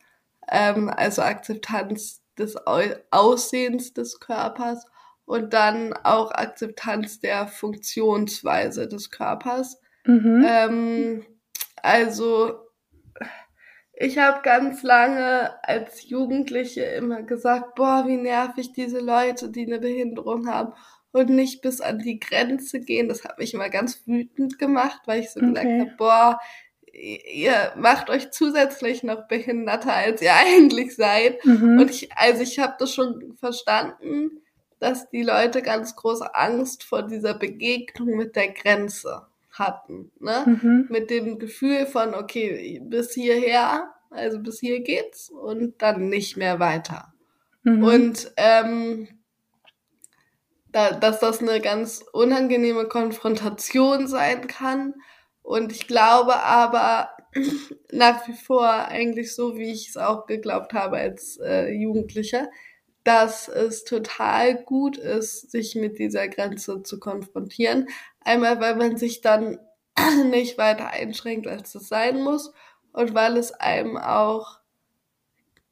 [0.49, 2.55] Ähm, also Akzeptanz des
[3.11, 4.85] Aussehens des Körpers
[5.25, 9.79] und dann auch Akzeptanz der Funktionsweise des Körpers.
[10.05, 10.45] Mhm.
[10.47, 11.25] Ähm,
[11.81, 12.65] also
[13.97, 19.79] ich habe ganz lange als Jugendliche immer gesagt, boah, wie nervig diese Leute, die eine
[19.79, 20.73] Behinderung haben
[21.11, 23.07] und nicht bis an die Grenze gehen.
[23.07, 25.47] Das hat mich immer ganz wütend gemacht, weil ich so okay.
[25.47, 26.39] gedacht habe, boah,
[26.95, 31.43] ihr macht euch zusätzlich noch behinderter, als ihr eigentlich seid.
[31.45, 31.79] Mhm.
[31.79, 34.41] Und ich, also ich habe das schon verstanden,
[34.79, 40.11] dass die Leute ganz große Angst vor dieser Begegnung mit der Grenze hatten.
[40.19, 40.43] Ne?
[40.45, 40.87] Mhm.
[40.89, 46.59] Mit dem Gefühl von, okay, bis hierher, also bis hier geht's und dann nicht mehr
[46.59, 47.13] weiter.
[47.63, 47.83] Mhm.
[47.83, 49.07] Und ähm,
[50.71, 54.93] da, dass das eine ganz unangenehme Konfrontation sein kann.
[55.45, 57.09] Und ich glaube aber
[57.91, 62.49] nach wie vor eigentlich so, wie ich es auch geglaubt habe als äh, Jugendlicher,
[63.03, 67.87] dass es total gut ist, sich mit dieser Grenze zu konfrontieren.
[68.21, 69.59] Einmal, weil man sich dann
[70.31, 72.51] nicht weiter einschränkt, als es sein muss.
[72.91, 74.59] Und weil es einem auch,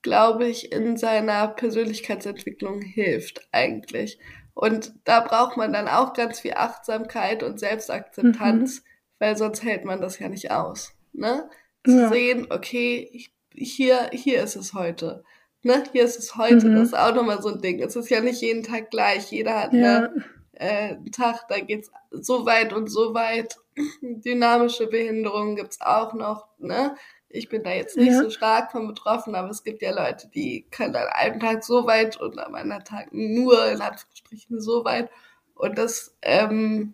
[0.03, 4.19] glaube ich, in seiner Persönlichkeitsentwicklung hilft eigentlich.
[4.53, 8.92] Und da braucht man dann auch ganz viel Achtsamkeit und Selbstakzeptanz, mhm.
[9.23, 10.93] Weil sonst hält man das ja nicht aus.
[11.13, 11.49] Ne?
[11.85, 12.09] Zu ja.
[12.09, 15.23] sehen, okay, hier, hier ist es heute
[15.63, 16.75] ne, hier ist es heute, mhm.
[16.75, 17.81] das ist auch nochmal so ein Ding.
[17.81, 19.31] Es ist ja nicht jeden Tag gleich.
[19.31, 20.01] Jeder hat ja.
[20.01, 23.57] ne, äh, einen Tag, da geht's so weit und so weit.
[24.01, 26.95] Dynamische Behinderungen gibt's auch noch, ne?
[27.35, 28.21] Ich bin da jetzt nicht ja.
[28.21, 31.87] so stark von betroffen, aber es gibt ja Leute, die können an einem Tag so
[31.87, 35.09] weit und am anderen Tag nur in Anführungsstrichen so weit.
[35.55, 36.93] Und das, ähm,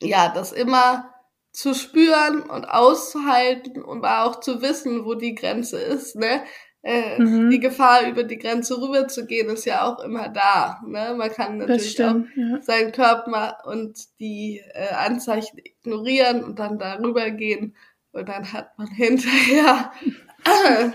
[0.00, 1.12] ja, das immer
[1.58, 6.44] zu spüren und auszuhalten und auch zu wissen, wo die Grenze ist, ne?
[6.84, 7.50] Äh, mhm.
[7.50, 10.80] Die Gefahr, über die Grenze rüber zu gehen, ist ja auch immer da.
[10.86, 11.16] Ne?
[11.18, 12.62] Man kann natürlich stimmt, auch ja.
[12.62, 17.74] seinen Körper und die äh, Anzeichen ignorieren und dann darüber gehen.
[18.12, 19.90] Und dann hat man hinterher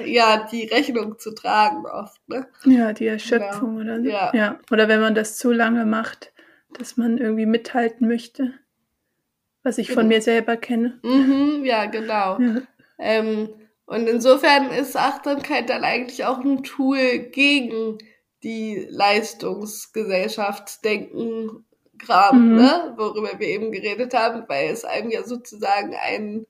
[0.06, 2.22] ja die Rechnung zu tragen oft.
[2.30, 2.48] Ne?
[2.64, 3.82] Ja, die Erschöpfung genau.
[3.82, 4.10] oder so.
[4.10, 4.32] Ja.
[4.34, 4.60] ja.
[4.72, 6.32] Oder wenn man das zu lange macht,
[6.80, 8.54] dass man irgendwie mithalten möchte.
[9.64, 10.02] Was ich genau.
[10.02, 11.00] von mir selber kenne.
[11.04, 12.40] Mhm, ja, genau.
[12.40, 12.62] Ja.
[13.00, 13.50] Ähm,
[13.86, 17.98] und insofern ist Achtsamkeit dann eigentlich auch ein Tool gegen
[18.44, 21.66] die Leistungsgesellschaftsdenken
[22.00, 22.56] Kram, mhm.
[22.56, 26.46] ne, worüber wir eben geredet haben, weil es einem ja sozusagen ein,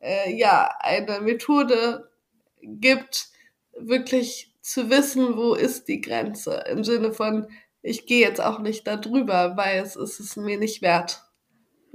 [0.00, 2.10] äh, ja, eine Methode
[2.62, 3.28] gibt,
[3.78, 6.64] wirklich zu wissen, wo ist die Grenze.
[6.70, 7.46] Im Sinne von,
[7.82, 11.22] ich gehe jetzt auch nicht da drüber, weil es ist es mir nicht wert.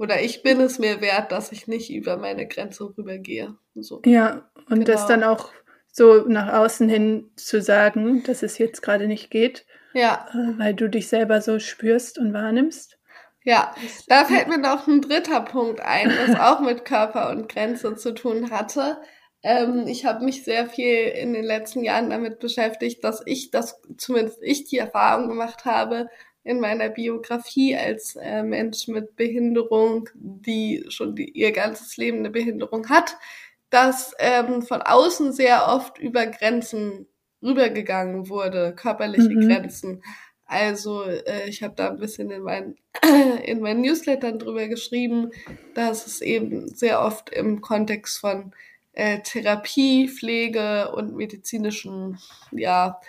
[0.02, 3.56] Oder ich bin es mir wert, dass ich nicht über meine Grenze rübergehe.
[3.76, 4.02] So.
[4.04, 4.86] Ja, und genau.
[4.86, 5.52] das dann auch
[5.92, 9.64] so nach außen hin zu sagen, dass es jetzt gerade nicht geht.
[9.94, 10.26] Ja.
[10.34, 12.98] Äh, weil du dich selber so spürst und wahrnimmst.
[13.44, 13.76] Ja,
[14.08, 18.16] da fällt mir noch ein dritter Punkt ein, was auch mit Körper und Grenze zu
[18.16, 18.98] tun hatte.
[19.44, 23.80] Ähm, ich habe mich sehr viel in den letzten Jahren damit beschäftigt, dass ich das,
[24.00, 26.10] zumindest ich die Erfahrung gemacht habe,
[26.44, 32.32] in meiner Biografie als äh, Mensch mit Behinderung, die schon die, ihr ganzes Leben eine
[32.32, 33.18] Behinderung hat,
[33.70, 37.08] dass ähm, von außen sehr oft über Grenzen
[37.44, 39.48] rübergegangen wurde, körperliche mhm.
[39.48, 40.04] Grenzen.
[40.46, 42.76] Also äh, ich habe da ein bisschen in meinen
[43.46, 45.32] in meinen Newslettern drüber geschrieben,
[45.74, 48.52] dass es eben sehr oft im Kontext von
[48.94, 52.20] äh, Therapie, Pflege und medizinischen
[52.52, 53.00] ja,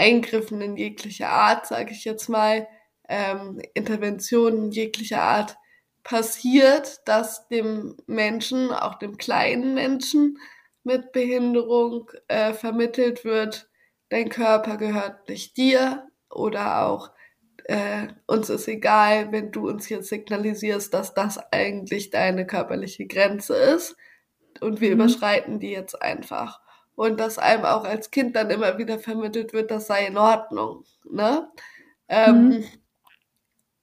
[0.00, 2.66] Eingriffen in jeglicher Art, sage ich jetzt mal,
[3.08, 5.56] ähm, Interventionen jeglicher Art
[6.02, 10.38] passiert, dass dem Menschen, auch dem kleinen Menschen
[10.84, 13.68] mit Behinderung äh, vermittelt wird,
[14.08, 17.10] dein Körper gehört nicht dir oder auch
[17.64, 23.54] äh, uns ist egal, wenn du uns jetzt signalisierst, dass das eigentlich deine körperliche Grenze
[23.54, 23.96] ist
[24.60, 25.00] und wir mhm.
[25.02, 26.60] überschreiten die jetzt einfach.
[27.00, 30.84] Und dass einem auch als Kind dann immer wieder vermittelt wird, das sei in Ordnung.
[31.10, 31.50] Ne?
[32.10, 32.64] Ähm, mhm.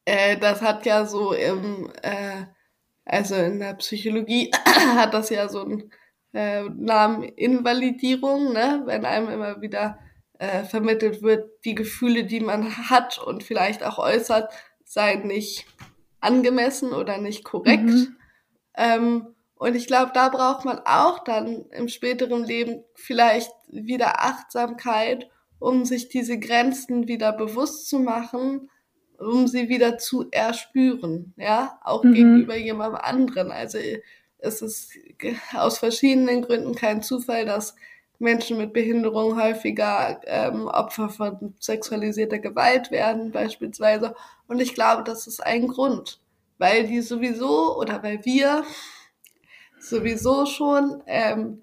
[0.06, 2.46] Äh, das hat ja so im, äh,
[3.06, 4.52] also in der Psychologie
[4.96, 5.92] hat das ja so einen
[6.34, 8.84] äh, Namen Invalidierung, ne?
[8.86, 9.98] wenn einem immer wieder
[10.38, 14.54] äh, vermittelt wird, die Gefühle, die man hat und vielleicht auch äußert,
[14.84, 15.66] seien nicht
[16.20, 17.84] angemessen oder nicht korrekt.
[17.86, 18.16] Mhm.
[18.76, 25.30] Ähm, und ich glaube, da braucht man auch dann im späteren Leben vielleicht wieder Achtsamkeit,
[25.60, 28.70] um sich diese Grenzen wieder bewusst zu machen,
[29.18, 32.14] um sie wieder zu erspüren, ja, auch mhm.
[32.14, 33.52] gegenüber jemandem anderen.
[33.52, 33.80] Also
[34.38, 34.92] es ist
[35.54, 37.76] aus verschiedenen Gründen kein Zufall, dass
[38.20, 44.16] Menschen mit Behinderung häufiger ähm, Opfer von sexualisierter Gewalt werden, beispielsweise.
[44.48, 46.20] Und ich glaube, das ist ein Grund,
[46.60, 48.64] weil die sowieso oder weil wir
[49.90, 51.62] sowieso schon ähm,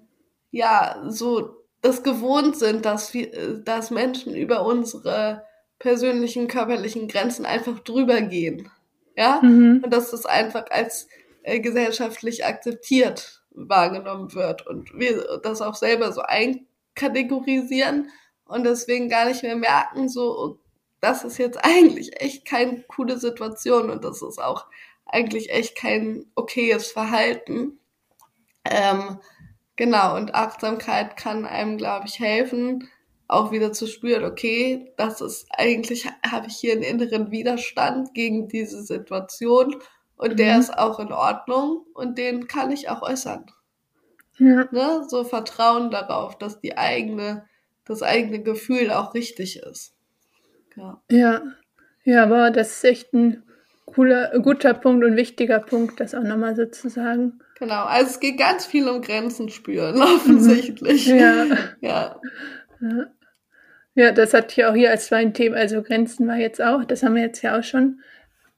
[0.51, 5.43] ja so das gewohnt sind, dass wir, dass Menschen über unsere
[5.77, 8.71] persönlichen körperlichen Grenzen einfach drüber gehen,
[9.15, 9.81] ja, mhm.
[9.83, 11.07] und dass das einfach als
[11.43, 18.09] äh, gesellschaftlich akzeptiert wahrgenommen wird und wir das auch selber so einkategorisieren
[18.45, 20.59] und deswegen gar nicht mehr merken, so,
[21.01, 24.65] das ist jetzt eigentlich echt keine coole Situation und das ist auch
[25.05, 27.79] eigentlich echt kein okayes Verhalten.
[28.65, 29.19] Ähm,
[29.75, 32.89] genau, und Achtsamkeit kann einem, glaube ich, helfen,
[33.27, 38.47] auch wieder zu spüren, okay, das ist eigentlich, habe ich hier einen inneren Widerstand gegen
[38.47, 39.75] diese Situation
[40.17, 40.37] und mhm.
[40.37, 43.45] der ist auch in Ordnung und den kann ich auch äußern.
[44.37, 44.67] Ja.
[44.71, 45.05] Ne?
[45.07, 47.45] So Vertrauen darauf, dass die eigene,
[47.85, 49.95] das eigene Gefühl auch richtig ist.
[50.75, 51.01] Ja.
[51.09, 51.41] Ja,
[52.03, 53.43] ja aber das ist echt ein
[53.85, 57.39] cooler, guter Punkt und wichtiger Punkt, das auch nochmal so zu sagen.
[57.57, 61.07] Genau, also es geht ganz viel um Grenzen spüren, offensichtlich.
[61.07, 61.45] Ja.
[61.81, 62.19] ja.
[62.81, 63.07] ja.
[63.97, 67.01] Ja, das hat hier auch hier als zwei Thema, also Grenzen war jetzt auch, das
[67.01, 68.01] haben wir jetzt ja auch schon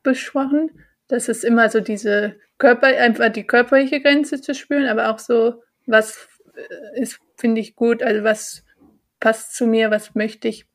[0.02, 0.72] besprochen.
[1.08, 5.62] Das ist immer so diese Körper, einfach die körperliche Grenze zu spüren, aber auch so,
[5.86, 8.64] was äh, ist, finde ich gut, also was
[9.20, 10.66] passt zu mir, was möchte ich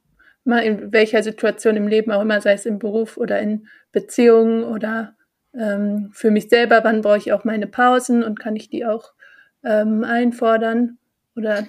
[0.45, 4.63] mal in welcher Situation im Leben auch immer, sei es im Beruf oder in Beziehungen
[4.63, 5.17] oder
[5.55, 9.13] ähm, für mich selber, wann brauche ich auch meine Pausen und kann ich die auch
[9.65, 10.99] ähm, einfordern
[11.37, 11.67] oder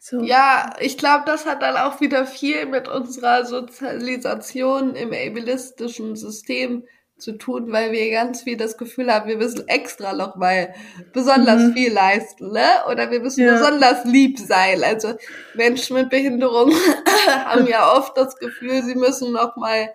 [0.00, 0.20] so.
[0.20, 6.84] Ja, ich glaube, das hat dann auch wieder viel mit unserer Sozialisation im ableistischen System
[7.16, 10.74] zu tun, weil wir ganz viel das Gefühl haben, wir müssen extra noch mal
[11.12, 11.72] besonders mhm.
[11.72, 12.66] viel leisten, ne?
[12.90, 13.52] Oder wir müssen ja.
[13.52, 14.82] besonders lieb sein.
[14.82, 15.14] Also
[15.54, 16.72] Menschen mit Behinderung
[17.44, 19.90] haben ja oft das Gefühl, sie müssen noch mal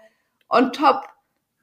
[0.49, 1.03] on top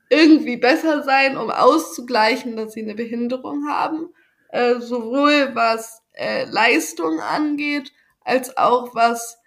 [0.09, 4.11] irgendwie besser sein, um auszugleichen, dass sie eine Behinderung haben.
[4.49, 9.39] Äh, sowohl was äh, Leistung angeht, als auch was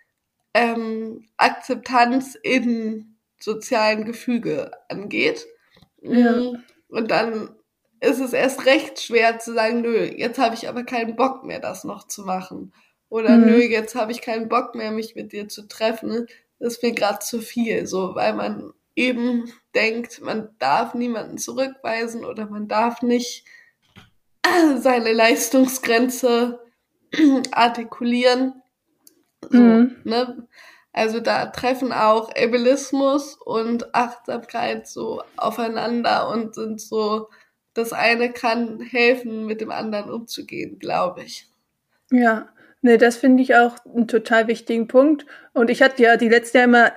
[0.54, 5.48] ähm, Akzeptanz in sozialen Gefüge angeht.
[6.02, 6.32] Ja.
[6.32, 7.56] Mm, und dann
[8.02, 11.60] ist es erst recht schwer zu sagen, nö, jetzt habe ich aber keinen Bock mehr,
[11.60, 12.74] das noch zu machen.
[13.10, 13.46] Oder mhm.
[13.46, 16.28] nö, jetzt habe ich keinen Bock mehr, mich mit dir zu treffen.
[16.60, 22.26] Das ist mir gerade zu viel, so, weil man eben denkt, man darf niemanden zurückweisen
[22.26, 23.46] oder man darf nicht
[24.78, 26.60] seine Leistungsgrenze
[27.52, 28.62] artikulieren.
[29.50, 29.96] So, mhm.
[30.04, 30.48] ne?
[30.92, 37.30] Also da treffen auch Ableismus und Achtsamkeit so aufeinander und sind so,
[37.74, 41.48] das eine kann helfen, mit dem anderen umzugehen, glaube ich.
[42.12, 42.50] Ja,
[42.82, 45.26] Ne, das finde ich auch einen total wichtigen Punkt.
[45.54, 46.92] Und ich hatte ja die letzte Jahr immer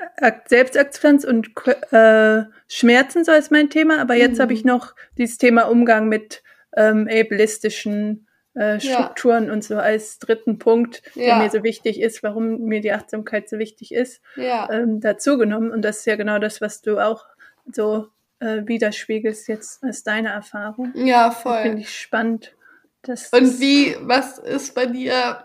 [0.47, 1.51] Selbstakzeptanz und
[1.91, 4.43] äh, Schmerzen so als mein Thema, aber jetzt mhm.
[4.43, 6.45] habe ich noch dieses Thema Umgang mit
[6.77, 9.53] ähm, ableistischen äh, Strukturen ja.
[9.53, 11.27] und so als dritten Punkt, ja.
[11.27, 14.69] der mir so wichtig ist, warum mir die Achtsamkeit so wichtig ist, ja.
[14.71, 15.73] ähm, dazu genommen.
[15.73, 17.27] Und das ist ja genau das, was du auch
[17.73, 18.07] so
[18.39, 20.93] äh, widerspiegelst jetzt als deine Erfahrung.
[20.95, 21.63] Ja, voll.
[21.63, 22.55] Finde ich spannend.
[23.03, 25.45] Das, und wie, was ist bei dir,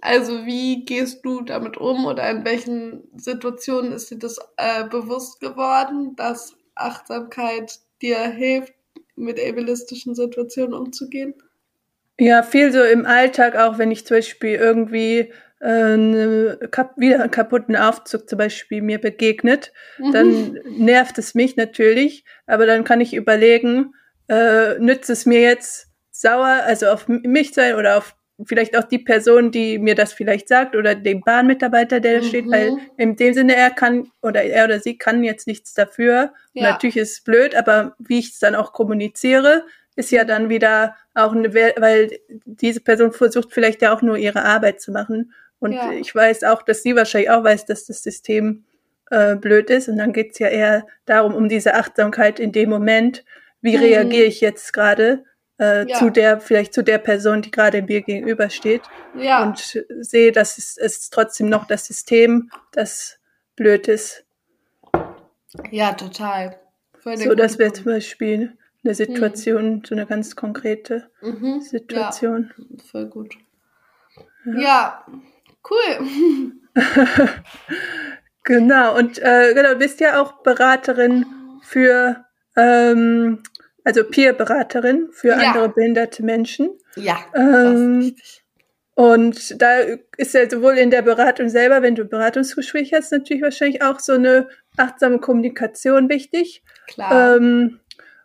[0.00, 5.40] also wie gehst du damit um oder in welchen Situationen ist dir das äh, bewusst
[5.40, 8.74] geworden, dass Achtsamkeit dir hilft,
[9.14, 11.34] mit ableistischen Situationen umzugehen?
[12.18, 16.58] Ja, viel so im Alltag, auch wenn ich zum Beispiel irgendwie äh, eine,
[16.96, 20.12] wieder einen kaputten Aufzug zum Beispiel mir begegnet, mhm.
[20.12, 23.94] dann nervt es mich natürlich, aber dann kann ich überlegen,
[24.28, 25.88] äh, nützt es mir jetzt
[26.20, 30.48] sauer, also auf mich sein oder auf vielleicht auch die Person, die mir das vielleicht
[30.48, 32.28] sagt oder den Bahnmitarbeiter, der da mhm.
[32.28, 36.34] steht, weil in dem Sinne er kann oder er oder sie kann jetzt nichts dafür.
[36.52, 36.72] Ja.
[36.72, 40.96] Natürlich ist es blöd, aber wie ich es dann auch kommuniziere, ist ja dann wieder
[41.14, 45.32] auch eine, weil diese Person versucht vielleicht ja auch nur ihre Arbeit zu machen.
[45.58, 45.92] Und ja.
[45.92, 48.64] ich weiß auch, dass sie wahrscheinlich auch weiß, dass das System
[49.10, 49.88] äh, blöd ist.
[49.88, 53.24] Und dann geht's ja eher darum, um diese Achtsamkeit in dem Moment,
[53.62, 53.82] wie mhm.
[53.82, 55.24] reagiere ich jetzt gerade
[55.58, 55.98] äh, Ja.
[55.98, 58.82] zu der, vielleicht zu der Person, die gerade mir gegenübersteht
[59.14, 59.58] Ja, und
[60.00, 63.18] sehe, dass es, es trotzdem noch das System, das
[63.56, 64.24] blöd ist.
[65.70, 66.58] ja, total.
[67.04, 67.76] So, das gute wäre Punkt.
[67.76, 71.60] zum Beispiel eine Situation, so eine ganz konkrete Mhm.
[71.60, 72.52] Situation.
[72.56, 73.34] Ja, voll gut.
[74.56, 75.04] Ja,
[75.70, 76.52] cool.
[78.44, 81.26] Genau, und äh, genau, du bist ja auch Beraterin
[81.62, 82.24] für,
[82.56, 83.42] ähm,
[83.86, 85.36] also Peer-Beraterin für Ja.
[85.36, 86.70] andere behinderte Menschen.
[86.96, 88.16] Ja, Ähm,
[88.94, 89.78] und da
[90.16, 94.00] ist ja sowohl in der Beratung selber, wenn du ein Beratungsgespräch hast, natürlich wahrscheinlich auch
[94.00, 96.64] so eine achtsame Kommunikation wichtig.
[96.88, 97.36] Klar.
[97.36, 97.78] Ähm,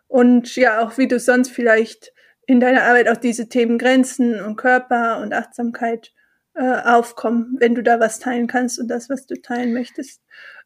[0.08, 2.12] und ja, auch wie du sonst vielleicht
[2.46, 6.10] in deiner Arbeit auch diese Themen Grenzen und Körper und Achtsamkeit
[6.54, 10.22] äh, aufkommen, wenn du da was teilen kannst und das, was du teilen möchtest.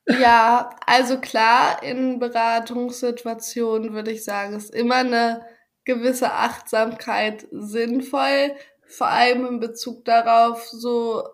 [0.09, 5.45] Ja, also klar, in Beratungssituationen würde ich sagen, ist immer eine
[5.85, 8.53] gewisse Achtsamkeit sinnvoll,
[8.87, 11.25] vor allem in Bezug darauf, so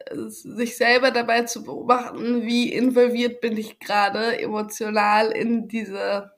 [0.00, 6.32] äh, sich selber dabei zu beobachten, wie involviert bin ich gerade emotional in diese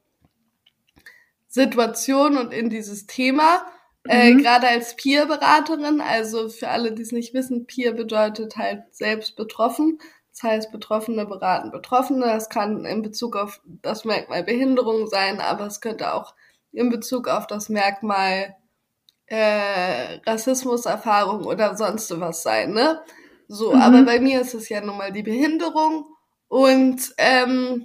[1.49, 3.67] Situation und in dieses Thema.
[4.09, 4.39] Äh, Mhm.
[4.39, 9.99] gerade als Peer-Beraterin, also für alle, die es nicht wissen, Peer bedeutet halt selbst betroffen.
[10.33, 12.27] Das heißt, Betroffene beraten Betroffene.
[12.27, 16.35] Das kann in Bezug auf das Merkmal Behinderung sein, aber es könnte auch
[16.73, 18.57] in Bezug auf das Merkmal
[19.27, 23.03] äh, Rassismuserfahrung oder sonst was sein, ne?
[23.49, 23.81] So, Mhm.
[23.81, 26.07] aber bei mir ist es ja nun mal die Behinderung
[26.49, 27.83] und ähm,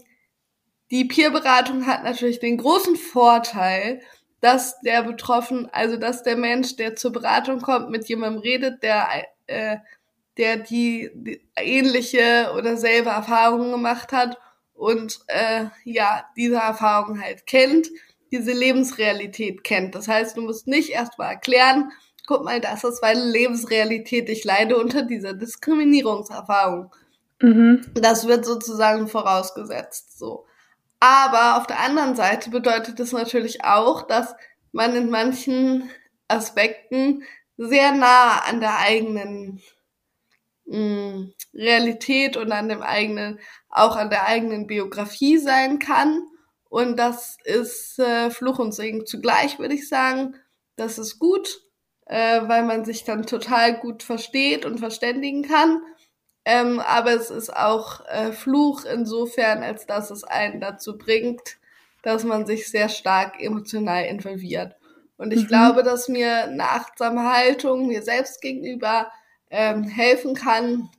[0.91, 4.01] die Peerberatung hat natürlich den großen Vorteil,
[4.41, 9.07] dass der Betroffen, also dass der Mensch, der zur Beratung kommt, mit jemandem redet, der
[9.47, 9.77] äh,
[10.38, 14.38] der die, die ähnliche oder selbe Erfahrungen gemacht hat
[14.73, 17.88] und äh, ja, diese Erfahrung halt kennt,
[18.32, 19.95] diese Lebensrealität kennt.
[19.95, 21.91] Das heißt, du musst nicht erst mal erklären,
[22.28, 26.93] guck mal, das ist meine Lebensrealität, ich leide unter dieser Diskriminierungserfahrung.
[27.41, 27.82] Mhm.
[27.95, 30.45] Das wird sozusagen vorausgesetzt, so.
[31.00, 34.36] Aber auf der anderen Seite bedeutet es natürlich auch, dass
[34.71, 35.89] man in manchen
[36.28, 37.23] Aspekten
[37.58, 39.62] sehr nah an der eigenen
[40.67, 46.23] mh, Realität und an dem eigenen, auch an der eigenen Biografie sein kann.
[46.69, 50.36] Und das ist äh, Fluch und Segen zugleich, würde ich sagen.
[50.75, 51.62] Das ist gut,
[52.06, 55.82] äh, weil man sich dann total gut versteht und verständigen kann.
[56.45, 61.58] Ähm, aber es ist auch äh, Fluch insofern, als dass es einen dazu bringt,
[62.03, 64.75] dass man sich sehr stark emotional involviert.
[65.17, 65.47] Und ich Mhm.
[65.47, 69.12] glaube, dass mir eine achtsame Haltung mir selbst gegenüber
[69.49, 70.89] ähm, helfen kann,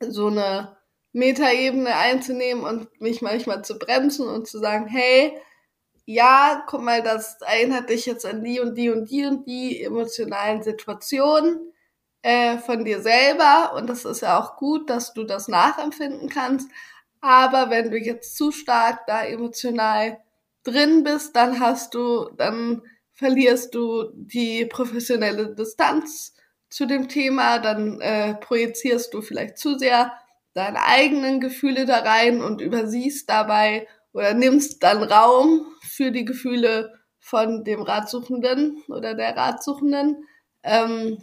[0.00, 0.76] so eine
[1.12, 5.36] Metaebene einzunehmen und mich manchmal zu bremsen und zu sagen, hey,
[6.06, 9.82] ja, guck mal, das erinnert dich jetzt an die und die und die und die
[9.82, 11.72] emotionalen Situationen
[12.22, 16.70] äh, von dir selber und das ist ja auch gut, dass du das nachempfinden kannst.
[17.20, 20.18] Aber wenn du jetzt zu stark da emotional
[20.64, 26.34] drin bist, dann hast du, dann verlierst du die professionelle Distanz
[26.70, 30.12] zu dem Thema, dann äh, projizierst du vielleicht zu sehr
[30.54, 36.94] deine eigenen Gefühle da rein und übersiehst dabei oder nimmst dann Raum für die Gefühle
[37.18, 40.24] von dem Ratsuchenden oder der Ratsuchenden
[40.62, 41.18] ähm,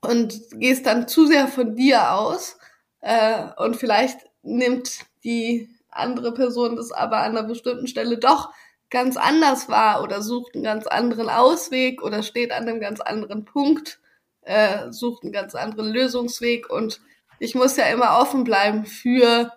[0.00, 2.58] und gehst dann zu sehr von dir aus
[3.00, 8.50] äh, und vielleicht nimmt die andere Person das aber an einer bestimmten Stelle doch
[8.90, 13.44] ganz anders wahr oder sucht einen ganz anderen Ausweg oder steht an einem ganz anderen
[13.44, 14.00] Punkt,
[14.42, 17.00] äh, sucht einen ganz anderen Lösungsweg und
[17.38, 19.52] ich muss ja immer offen bleiben für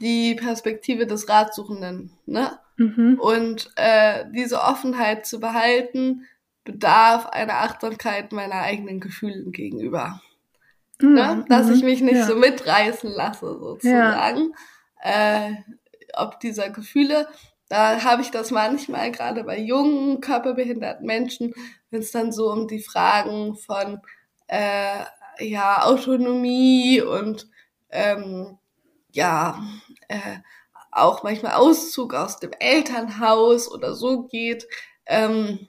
[0.00, 2.12] die Perspektive des Ratsuchenden.
[2.26, 2.58] Ne?
[2.76, 3.18] Mhm.
[3.20, 6.26] Und äh, diese Offenheit zu behalten,
[6.64, 10.20] bedarf einer Achtsamkeit meiner eigenen Gefühlen gegenüber.
[11.00, 11.36] Ne?
[11.36, 11.48] Mhm.
[11.48, 12.26] Dass ich mich nicht ja.
[12.26, 14.52] so mitreißen lasse, sozusagen.
[15.02, 15.52] Äh,
[16.14, 17.28] ob dieser Gefühle,
[17.68, 21.54] da habe ich das manchmal, gerade bei jungen, körperbehinderten Menschen,
[21.90, 24.00] wenn es dann so um die Fragen von
[24.50, 25.04] äh,
[25.40, 27.48] ja, Autonomie und
[27.90, 28.58] ähm,
[29.12, 29.62] ja,
[30.08, 30.38] äh,
[30.92, 34.66] auch manchmal Auszug aus dem Elternhaus oder so geht,
[35.06, 35.68] ähm,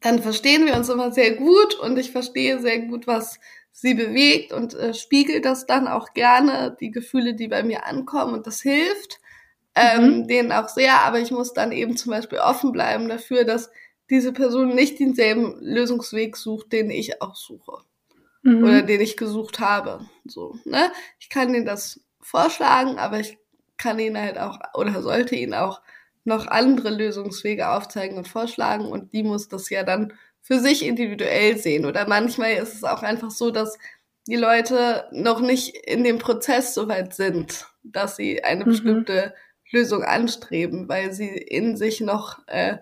[0.00, 3.38] dann verstehen wir uns immer sehr gut und ich verstehe sehr gut, was
[3.72, 8.34] sie bewegt und äh, spiegelt das dann auch gerne, die Gefühle, die bei mir ankommen
[8.34, 9.18] und das hilft
[9.76, 10.28] ähm, Mhm.
[10.28, 13.70] denen auch sehr, aber ich muss dann eben zum Beispiel offen bleiben dafür, dass
[14.10, 17.82] diese Person nicht denselben Lösungsweg sucht, den ich auch suche
[18.46, 18.62] Mhm.
[18.64, 20.06] oder den ich gesucht habe.
[20.24, 20.92] So, ne?
[21.18, 23.38] Ich kann ihnen das vorschlagen, aber ich
[23.76, 25.82] kann ihn halt auch oder sollte ihn auch
[26.24, 31.58] noch andere Lösungswege aufzeigen und vorschlagen und die muss das ja dann für sich individuell
[31.58, 31.86] sehen.
[31.86, 33.78] Oder manchmal ist es auch einfach so, dass
[34.28, 38.70] die Leute noch nicht in dem Prozess so weit sind, dass sie eine mhm.
[38.70, 39.34] bestimmte
[39.72, 42.78] Lösung anstreben, weil sie in sich noch, äh,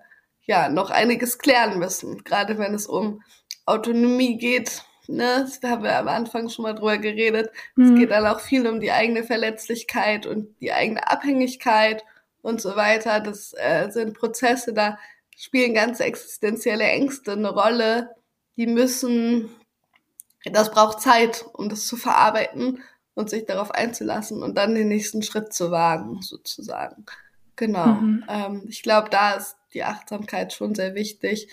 [0.46, 2.24] ja, noch einiges klären müssen.
[2.24, 3.22] Gerade wenn es um
[3.66, 7.50] Autonomie geht, ne, da haben wir am Anfang schon mal drüber geredet.
[7.76, 7.84] Mhm.
[7.84, 12.04] Es geht dann auch viel um die eigene Verletzlichkeit und die eigene Abhängigkeit
[12.42, 13.20] und so weiter.
[13.20, 14.98] Das äh, sind Prozesse, da
[15.36, 18.10] spielen ganz existenzielle Ängste eine Rolle.
[18.56, 19.50] Die müssen,
[20.44, 22.82] das braucht Zeit, um das zu verarbeiten
[23.14, 27.06] und sich darauf einzulassen und dann den nächsten Schritt zu wagen, sozusagen.
[27.56, 27.86] Genau.
[27.86, 28.24] Mhm.
[28.28, 31.48] Ähm, ich glaube, da ist die Achtsamkeit schon sehr wichtig,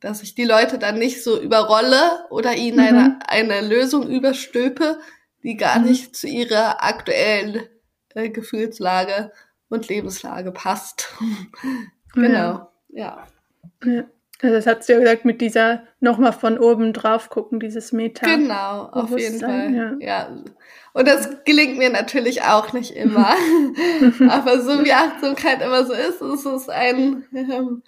[0.00, 3.18] dass ich die Leute dann nicht so überrolle oder ihnen mhm.
[3.28, 4.98] eine, eine Lösung überstülpe,
[5.42, 5.86] die gar mhm.
[5.86, 7.62] nicht zu ihrer aktuellen
[8.14, 9.32] äh, Gefühlslage
[9.68, 11.14] und Lebenslage passt.
[12.14, 13.26] genau, ja.
[13.84, 14.04] ja.
[14.42, 18.26] Also das hat sie ja gesagt, mit dieser nochmal von oben drauf gucken, dieses Meta.
[18.26, 19.74] Genau, auf jeden Fall.
[19.74, 19.96] Ja.
[20.00, 20.44] ja.
[20.92, 23.28] Und das gelingt mir natürlich auch nicht immer.
[24.30, 27.82] Aber so wie Achtsamkeit immer so ist, ist es ein, ähm,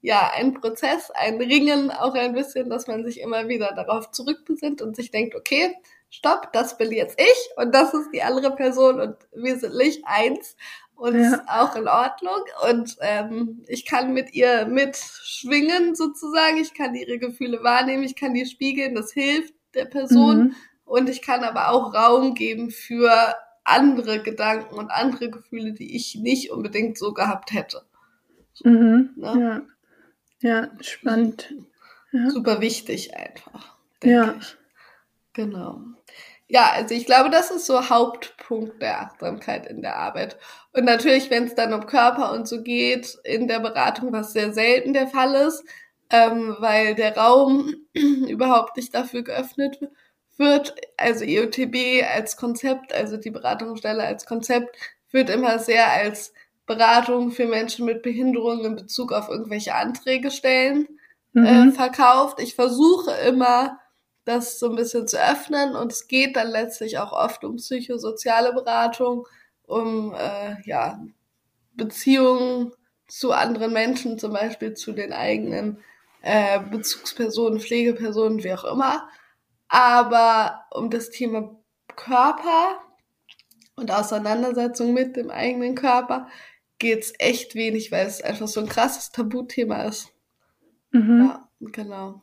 [0.00, 4.82] ja, ein Prozess, ein Ringen, auch ein bisschen, dass man sich immer wieder darauf zurückbesinnt
[4.82, 5.74] und sich denkt, okay,
[6.08, 10.02] stopp, das bin jetzt ich und das ist die andere Person und wir sind nicht
[10.06, 10.56] eins
[10.96, 11.44] und ja.
[11.46, 12.40] auch in Ordnung.
[12.70, 16.56] Und ähm, ich kann mit ihr mitschwingen sozusagen.
[16.56, 20.38] Ich kann ihre Gefühle wahrnehmen, ich kann die spiegeln, das hilft der Person.
[20.38, 20.54] Mhm.
[20.84, 23.34] Und ich kann aber auch Raum geben für
[23.64, 27.82] andere Gedanken und andere Gefühle, die ich nicht unbedingt so gehabt hätte.
[28.64, 29.10] Mhm.
[29.16, 29.66] Ne?
[30.40, 30.48] Ja.
[30.48, 31.54] ja, spannend.
[32.12, 32.30] Ja.
[32.30, 33.76] Super wichtig einfach.
[34.02, 34.36] Ja.
[34.38, 34.56] Ich.
[35.32, 35.82] Genau
[36.48, 37.88] ja, also ich glaube, das ist so
[38.46, 40.36] Hauptpunkt der Achtsamkeit in der Arbeit.
[40.72, 44.52] Und natürlich, wenn es dann um Körper und so geht, in der Beratung, was sehr
[44.52, 45.64] selten der Fall ist,
[46.10, 49.78] ähm, weil der Raum überhaupt nicht dafür geöffnet
[50.36, 50.74] wird.
[50.96, 54.76] Also IOTB als Konzept, also die Beratungsstelle als Konzept,
[55.10, 56.32] wird immer sehr als
[56.66, 60.88] Beratung für Menschen mit Behinderung in Bezug auf irgendwelche Anträge stellen
[61.34, 61.72] äh, mhm.
[61.72, 62.40] verkauft.
[62.40, 63.78] Ich versuche immer,
[64.26, 65.74] das so ein bisschen zu öffnen.
[65.74, 69.26] Und es geht dann letztlich auch oft um psychosoziale Beratung,
[69.66, 71.02] um äh, ja,
[71.74, 72.72] Beziehungen
[73.08, 75.78] zu anderen Menschen, zum Beispiel zu den eigenen
[76.22, 79.08] äh, Bezugspersonen, Pflegepersonen, wie auch immer.
[79.68, 81.56] Aber um das Thema
[81.94, 82.80] Körper
[83.76, 86.28] und Auseinandersetzung mit dem eigenen Körper
[86.78, 90.12] geht's echt wenig, weil es einfach so ein krasses Tabuthema ist.
[90.90, 91.26] Mhm.
[91.26, 92.22] Ja, genau.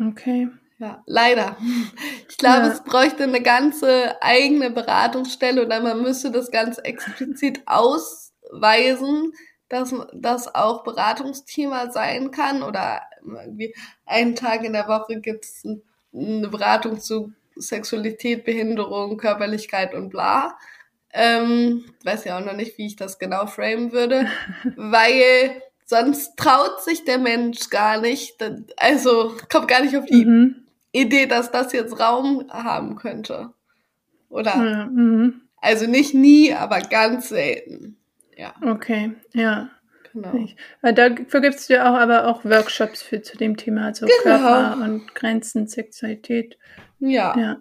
[0.00, 0.48] Okay.
[0.78, 1.56] Ja, leider.
[2.28, 2.72] Ich glaube, ja.
[2.72, 9.32] es bräuchte eine ganze eigene Beratungsstelle oder man müsste das ganz explizit ausweisen,
[9.68, 13.74] dass das auch Beratungsthema sein kann oder irgendwie
[14.04, 15.64] einen Tag in der Woche gibt es
[16.14, 20.58] eine Beratung zu Sexualität, Behinderung, Körperlichkeit und bla.
[21.12, 24.28] Ähm, weiß ja auch noch nicht, wie ich das genau framen würde,
[24.76, 28.36] weil sonst traut sich der Mensch gar nicht,
[28.76, 30.65] also kommt gar nicht auf die mhm.
[31.00, 33.50] Idee, dass das jetzt Raum haben könnte.
[34.28, 34.54] Oder?
[34.56, 35.42] Ja, mhm.
[35.60, 37.96] Also nicht nie, aber ganz selten.
[38.36, 38.54] Ja.
[38.62, 39.70] Okay, ja.
[40.12, 40.46] Genau.
[40.82, 44.38] Dafür gibt es ja auch aber auch Workshops für zu dem Thema, also genau.
[44.38, 46.56] Körper und Grenzen, Sexualität.
[47.00, 47.36] Ja.
[47.36, 47.56] ja.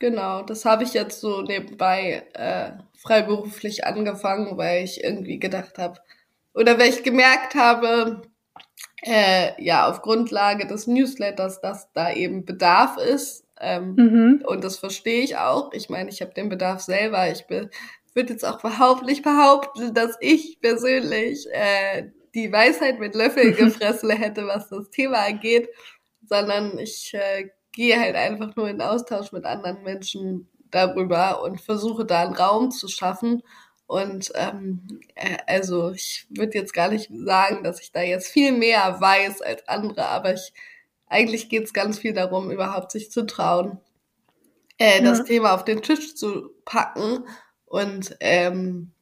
[0.00, 6.00] Genau, das habe ich jetzt so nebenbei äh, freiberuflich angefangen, weil ich irgendwie gedacht habe,
[6.52, 8.22] oder weil ich gemerkt habe,
[9.04, 13.44] äh, ja, auf Grundlage des Newsletters, dass da eben Bedarf ist.
[13.60, 14.44] Ähm, mhm.
[14.46, 15.72] Und das verstehe ich auch.
[15.72, 17.30] Ich meine, ich habe den Bedarf selber.
[17.30, 23.54] Ich würde jetzt auch überhaupt nicht behaupten, dass ich persönlich äh, die Weisheit mit Löffeln
[23.56, 25.68] gefressen hätte, was das Thema angeht,
[26.26, 32.06] sondern ich äh, gehe halt einfach nur in Austausch mit anderen Menschen darüber und versuche
[32.06, 33.42] da einen Raum zu schaffen
[33.86, 38.52] und ähm, äh, also ich würde jetzt gar nicht sagen, dass ich da jetzt viel
[38.52, 40.52] mehr weiß als andere, aber ich
[41.06, 43.78] eigentlich geht es ganz viel darum, überhaupt sich zu trauen,
[44.78, 45.10] äh, ja.
[45.10, 47.24] das Thema auf den Tisch zu packen
[47.66, 48.92] und ähm,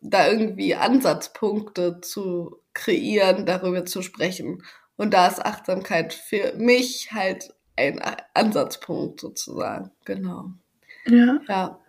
[0.00, 4.62] da irgendwie Ansatzpunkte zu kreieren, darüber zu sprechen.
[4.96, 8.00] Und da ist Achtsamkeit für mich halt ein
[8.34, 9.90] Ansatzpunkt sozusagen.
[10.04, 10.50] Genau.
[11.06, 11.40] Ja.
[11.48, 11.80] Ja.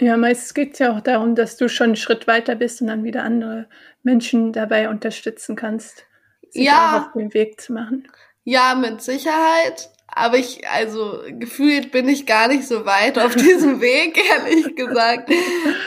[0.00, 2.86] Ja, meistens geht es ja auch darum, dass du schon einen Schritt weiter bist und
[2.86, 3.68] dann wieder andere
[4.02, 6.04] Menschen dabei unterstützen kannst,
[6.50, 6.98] sich ja.
[6.98, 8.08] auf den Weg zu machen.
[8.44, 9.90] Ja, mit Sicherheit.
[10.06, 15.30] aber ich, also gefühlt bin ich gar nicht so weit auf diesem Weg, ehrlich gesagt.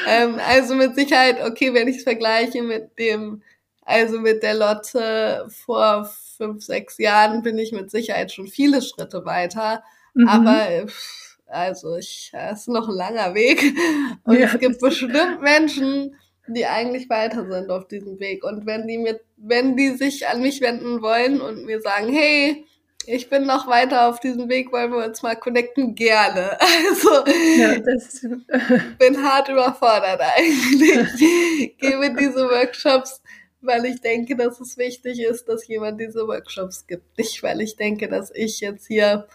[0.07, 3.41] Ähm, also mit Sicherheit, okay, wenn ich es vergleiche mit dem,
[3.84, 9.26] also mit der Lotte vor fünf, sechs Jahren, bin ich mit Sicherheit schon viele Schritte
[9.26, 9.84] weiter.
[10.14, 10.28] Mhm.
[10.28, 10.68] Aber
[11.52, 13.62] also ich, es ist noch ein langer Weg.
[14.24, 16.16] Und ja, es gibt bestimmt Menschen,
[16.47, 18.43] die eigentlich weiter sind auf diesem Weg.
[18.43, 22.66] Und wenn die mit, wenn die sich an mich wenden wollen und mir sagen, hey,
[23.06, 26.58] ich bin noch weiter auf diesem Weg, wollen wir uns mal connecten, gerne.
[26.91, 27.26] Also,
[27.58, 28.22] ja, das
[28.99, 31.78] bin hart überfordert eigentlich.
[31.78, 33.22] Gebe diese Workshops,
[33.62, 37.18] weil ich denke, dass es wichtig ist, dass jemand diese Workshops gibt.
[37.18, 39.28] Nicht, weil ich denke, dass ich jetzt hier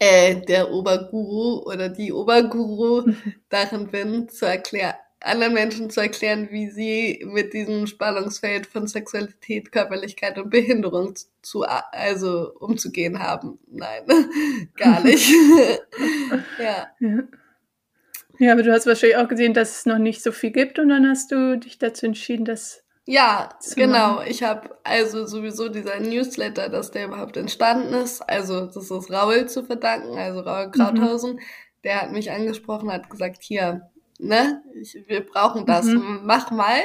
[0.00, 3.12] äh, der Oberguru oder die Oberguru
[3.50, 9.70] darin bin, zu erklären, anderen Menschen zu erklären, wie sie mit diesem Spannungsfeld von Sexualität,
[9.70, 13.58] Körperlichkeit und Behinderung zu, also umzugehen haben.
[13.70, 14.02] Nein,
[14.76, 15.30] gar nicht.
[16.58, 16.88] ja.
[16.98, 17.18] ja.
[18.38, 20.88] Ja, aber du hast wahrscheinlich auch gesehen, dass es noch nicht so viel gibt und
[20.88, 24.22] dann hast du dich dazu entschieden, das ja, genau.
[24.22, 28.20] Ich habe also sowieso dieser Newsletter, dass der überhaupt entstanden ist.
[28.22, 30.70] Also das ist Raul zu verdanken, also Raul mhm.
[30.70, 31.32] Krauthausen.
[31.34, 31.40] Mhm.
[31.82, 33.90] Der hat mich angesprochen, hat gesagt, hier,
[34.20, 36.20] ne, ich, wir brauchen das, mhm.
[36.22, 36.78] mach mal.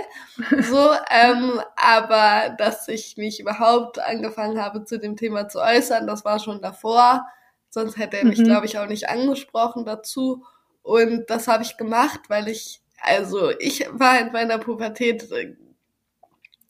[0.63, 6.25] So, ähm, aber dass ich mich überhaupt angefangen habe, zu dem Thema zu äußern, das
[6.25, 7.27] war schon davor.
[7.69, 8.45] Sonst hätte er mich, mhm.
[8.45, 10.43] glaube ich, auch nicht angesprochen dazu.
[10.81, 15.29] Und das habe ich gemacht, weil ich, also ich war in meiner Pubertät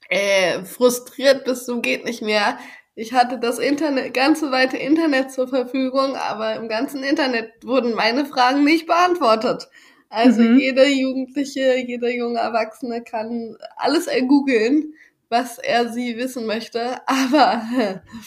[0.10, 2.58] äh, frustriert bis zum geht nicht mehr.
[2.95, 8.26] Ich hatte das Internet, ganze weite Internet zur Verfügung, aber im ganzen Internet wurden meine
[8.26, 9.68] Fragen nicht beantwortet.
[10.10, 10.60] Also mhm.
[10.60, 14.93] jeder Jugendliche, jeder junge Erwachsene kann alles ergoogeln,
[15.28, 17.64] was er sie wissen möchte, aber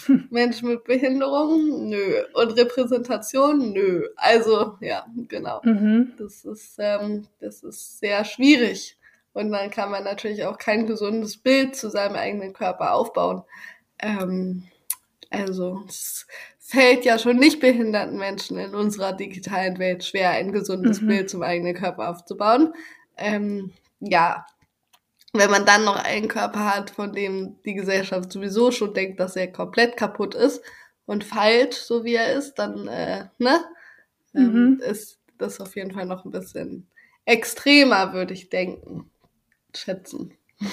[0.30, 2.24] Menschen mit Behinderung, nö.
[2.34, 4.06] Und Repräsentation, nö.
[4.16, 5.62] Also, ja, genau.
[5.64, 6.12] Mhm.
[6.18, 8.97] Das ist, ähm, das ist sehr schwierig.
[9.38, 13.44] Und dann kann man natürlich auch kein gesundes Bild zu seinem eigenen Körper aufbauen.
[14.00, 14.64] Ähm,
[15.30, 16.26] also, es
[16.58, 21.06] fällt ja schon nicht behinderten Menschen in unserer digitalen Welt schwer, ein gesundes mhm.
[21.06, 22.74] Bild zum eigenen Körper aufzubauen.
[23.16, 23.70] Ähm,
[24.00, 24.44] ja,
[25.32, 29.36] wenn man dann noch einen Körper hat, von dem die Gesellschaft sowieso schon denkt, dass
[29.36, 30.62] er komplett kaputt ist
[31.06, 33.64] und falsch, so wie er ist, dann äh, ne,
[34.34, 34.80] ähm, mhm.
[34.80, 36.88] ist das auf jeden Fall noch ein bisschen
[37.24, 39.08] extremer, würde ich denken,
[39.74, 40.34] schätzen.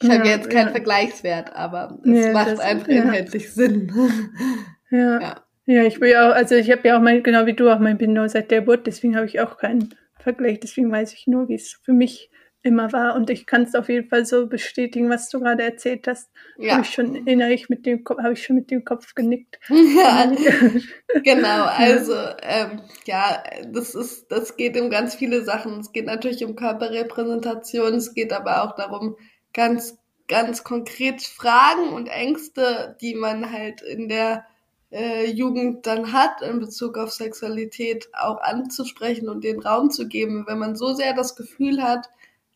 [0.00, 0.72] Ich ja, habe jetzt keinen ja.
[0.72, 3.92] Vergleichswert, aber es ja, macht einfach inhaltlich Sinn.
[4.90, 5.42] Ja.
[5.66, 5.82] ja.
[5.82, 8.26] Ich will auch, also ich habe ja auch mein, genau wie du auch mein Bindung
[8.28, 11.78] seit der Geburt, deswegen habe ich auch keinen Vergleich, deswegen weiß ich nur, wie es
[11.84, 12.30] für mich
[12.62, 16.06] immer war und ich kann es auf jeden Fall so bestätigen, was du gerade erzählt
[16.08, 16.30] hast.
[16.58, 16.72] Ja.
[16.72, 19.58] Habe ich schon innerlich mit dem Kopf, habe ich schon mit dem Kopf genickt.
[19.68, 20.30] Ja,
[21.24, 21.64] genau.
[21.64, 23.42] Also ähm, ja,
[23.72, 25.80] das ist, das geht um ganz viele Sachen.
[25.80, 29.16] Es geht natürlich um Körperrepräsentation, es geht aber auch darum,
[29.52, 29.98] ganz
[30.28, 34.44] ganz konkret Fragen und Ängste, die man halt in der
[34.92, 40.44] äh, Jugend dann hat in Bezug auf Sexualität auch anzusprechen und den Raum zu geben.
[40.46, 42.08] Wenn man so sehr das Gefühl hat,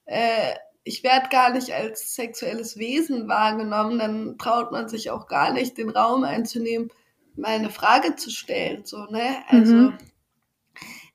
[0.07, 5.53] äh, ich werde gar nicht als sexuelles Wesen wahrgenommen, dann traut man sich auch gar
[5.53, 6.91] nicht, den Raum einzunehmen,
[7.37, 8.85] mal eine Frage zu stellen.
[8.85, 9.37] So, ne?
[9.49, 9.99] Also mhm.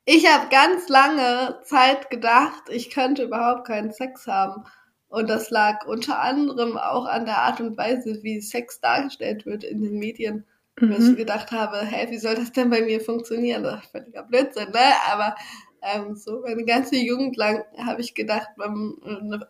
[0.06, 4.64] ich habe ganz lange Zeit gedacht, ich könnte überhaupt keinen Sex haben.
[5.10, 9.64] Und das lag unter anderem auch an der Art und Weise, wie Sex dargestellt wird
[9.64, 10.46] in den Medien.
[10.80, 10.90] Mhm.
[10.92, 13.64] Weil ich gedacht habe, hä, wie soll das denn bei mir funktionieren?
[13.64, 14.94] Das ist völliger Blödsinn, ne?
[15.10, 15.36] Aber
[15.82, 18.96] ähm, so meine ganze Jugend lang habe ich gedacht, man,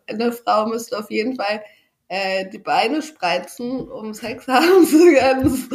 [0.08, 1.62] eine Frau müsste auf jeden Fall
[2.10, 5.68] äh, die Beine spreizen, um Sex haben zu können.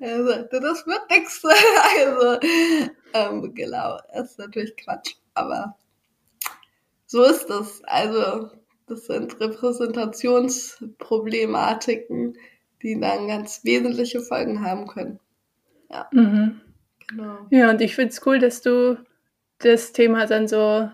[0.00, 1.42] Er sagte, das wird nichts.
[1.98, 2.38] Also,
[3.14, 5.76] ähm, genau, das ist natürlich Quatsch, aber
[7.06, 7.82] so ist das.
[7.84, 8.50] Also,
[8.86, 12.38] das sind Repräsentationsproblematiken,
[12.82, 15.18] die dann ganz wesentliche Folgen haben können.
[15.90, 16.08] Ja.
[16.12, 16.60] Mhm.
[17.08, 17.38] Genau.
[17.50, 18.98] Ja, und ich finde es cool, dass du
[19.64, 20.90] das Thema dann so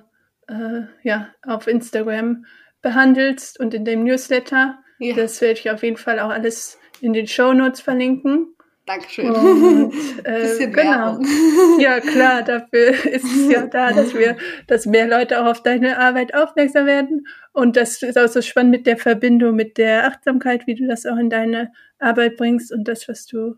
[0.49, 2.45] äh, ja, auf Instagram
[2.83, 4.79] behandelst und in dem Newsletter.
[4.99, 5.15] Ja.
[5.15, 8.55] Das werde ich auf jeden Fall auch alles in den Show Notes verlinken.
[8.89, 9.31] Dankeschön.
[9.31, 9.93] Und,
[10.25, 11.21] äh, genau.
[11.79, 15.99] Ja, klar, dafür ist es ja da, dass wir, dass mehr Leute auch auf deine
[15.99, 17.27] Arbeit aufmerksam werden.
[17.53, 21.05] Und das ist auch so spannend mit der Verbindung, mit der Achtsamkeit, wie du das
[21.05, 23.57] auch in deine Arbeit bringst und das, was du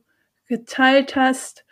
[0.48, 1.64] geteilt hast.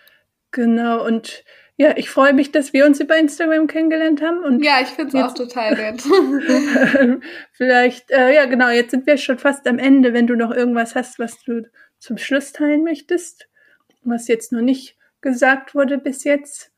[0.53, 1.05] Genau.
[1.05, 1.45] Und
[1.81, 4.41] ja, ich freue mich, dass wir uns über Instagram kennengelernt haben.
[4.41, 6.03] Und ja, ich finde es auch total nett.
[7.53, 10.97] Vielleicht, äh, ja genau, jetzt sind wir schon fast am Ende, wenn du noch irgendwas
[10.97, 11.69] hast, was du
[12.01, 13.49] zum Schluss teilen möchtest.
[14.03, 16.73] was jetzt noch nicht gesagt wurde bis jetzt?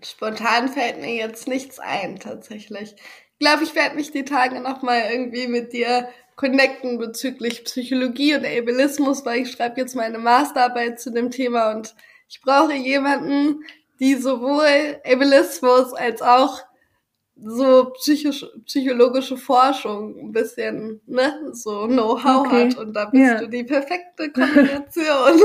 [0.00, 2.94] Spontan fällt mir jetzt nichts ein, tatsächlich.
[3.32, 8.46] Ich glaube, ich werde mich die Tage nochmal irgendwie mit dir connecten bezüglich Psychologie und
[8.46, 11.96] Ableismus, weil ich schreibe jetzt meine Masterarbeit zu dem Thema und
[12.28, 13.64] ich brauche jemanden,
[14.00, 16.62] die sowohl Ableismus als auch
[17.38, 22.70] so psychisch, psychologische Forschung ein bisschen, ne, so Know-how okay.
[22.70, 23.38] hat und da bist ja.
[23.38, 25.40] du die perfekte Kombination.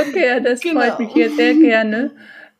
[0.00, 0.80] okay, das genau.
[0.80, 2.12] freut mich hier sehr gerne.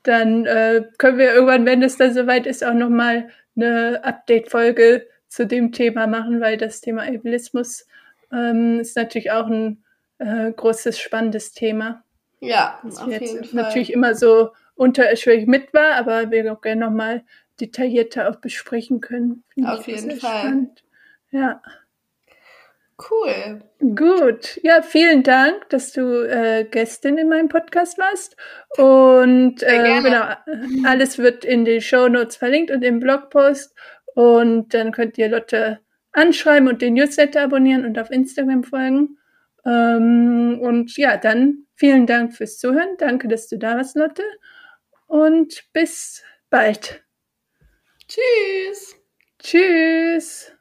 [0.05, 5.47] Dann äh, können wir irgendwann, wenn es dann soweit ist, auch nochmal eine Update-Folge zu
[5.47, 7.87] dem Thema machen, weil das Thema Ableismus
[8.33, 9.83] ähm, ist natürlich auch ein
[10.19, 12.05] äh, großes, spannendes Thema.
[12.41, 13.63] Ja, das auf jeden Fall.
[13.63, 17.25] natürlich immer so unterschwellig mit war, aber wir auch gerne nochmal
[17.61, 19.45] detaillierter auch besprechen können.
[19.55, 20.41] Find Auf jeden Fall.
[20.41, 20.85] Spannend.
[21.31, 21.63] Ja.
[23.11, 23.63] Cool.
[23.81, 24.61] Gut.
[24.63, 28.37] Ja, vielen Dank, dass du äh, Gästin in meinem Podcast warst.
[28.77, 30.25] Und äh, genau,
[30.85, 33.75] alles wird in den Show Notes verlinkt und im Blogpost.
[34.15, 35.81] Und dann könnt ihr Lotte
[36.13, 39.19] anschreiben und den Newsletter abonnieren und auf Instagram folgen.
[39.65, 42.97] Ähm, und ja, dann vielen Dank fürs Zuhören.
[42.99, 44.23] Danke, dass du da warst, Lotte
[45.13, 47.05] und bis bald.
[48.09, 48.97] Tschüss.
[49.39, 50.53] Tschüss.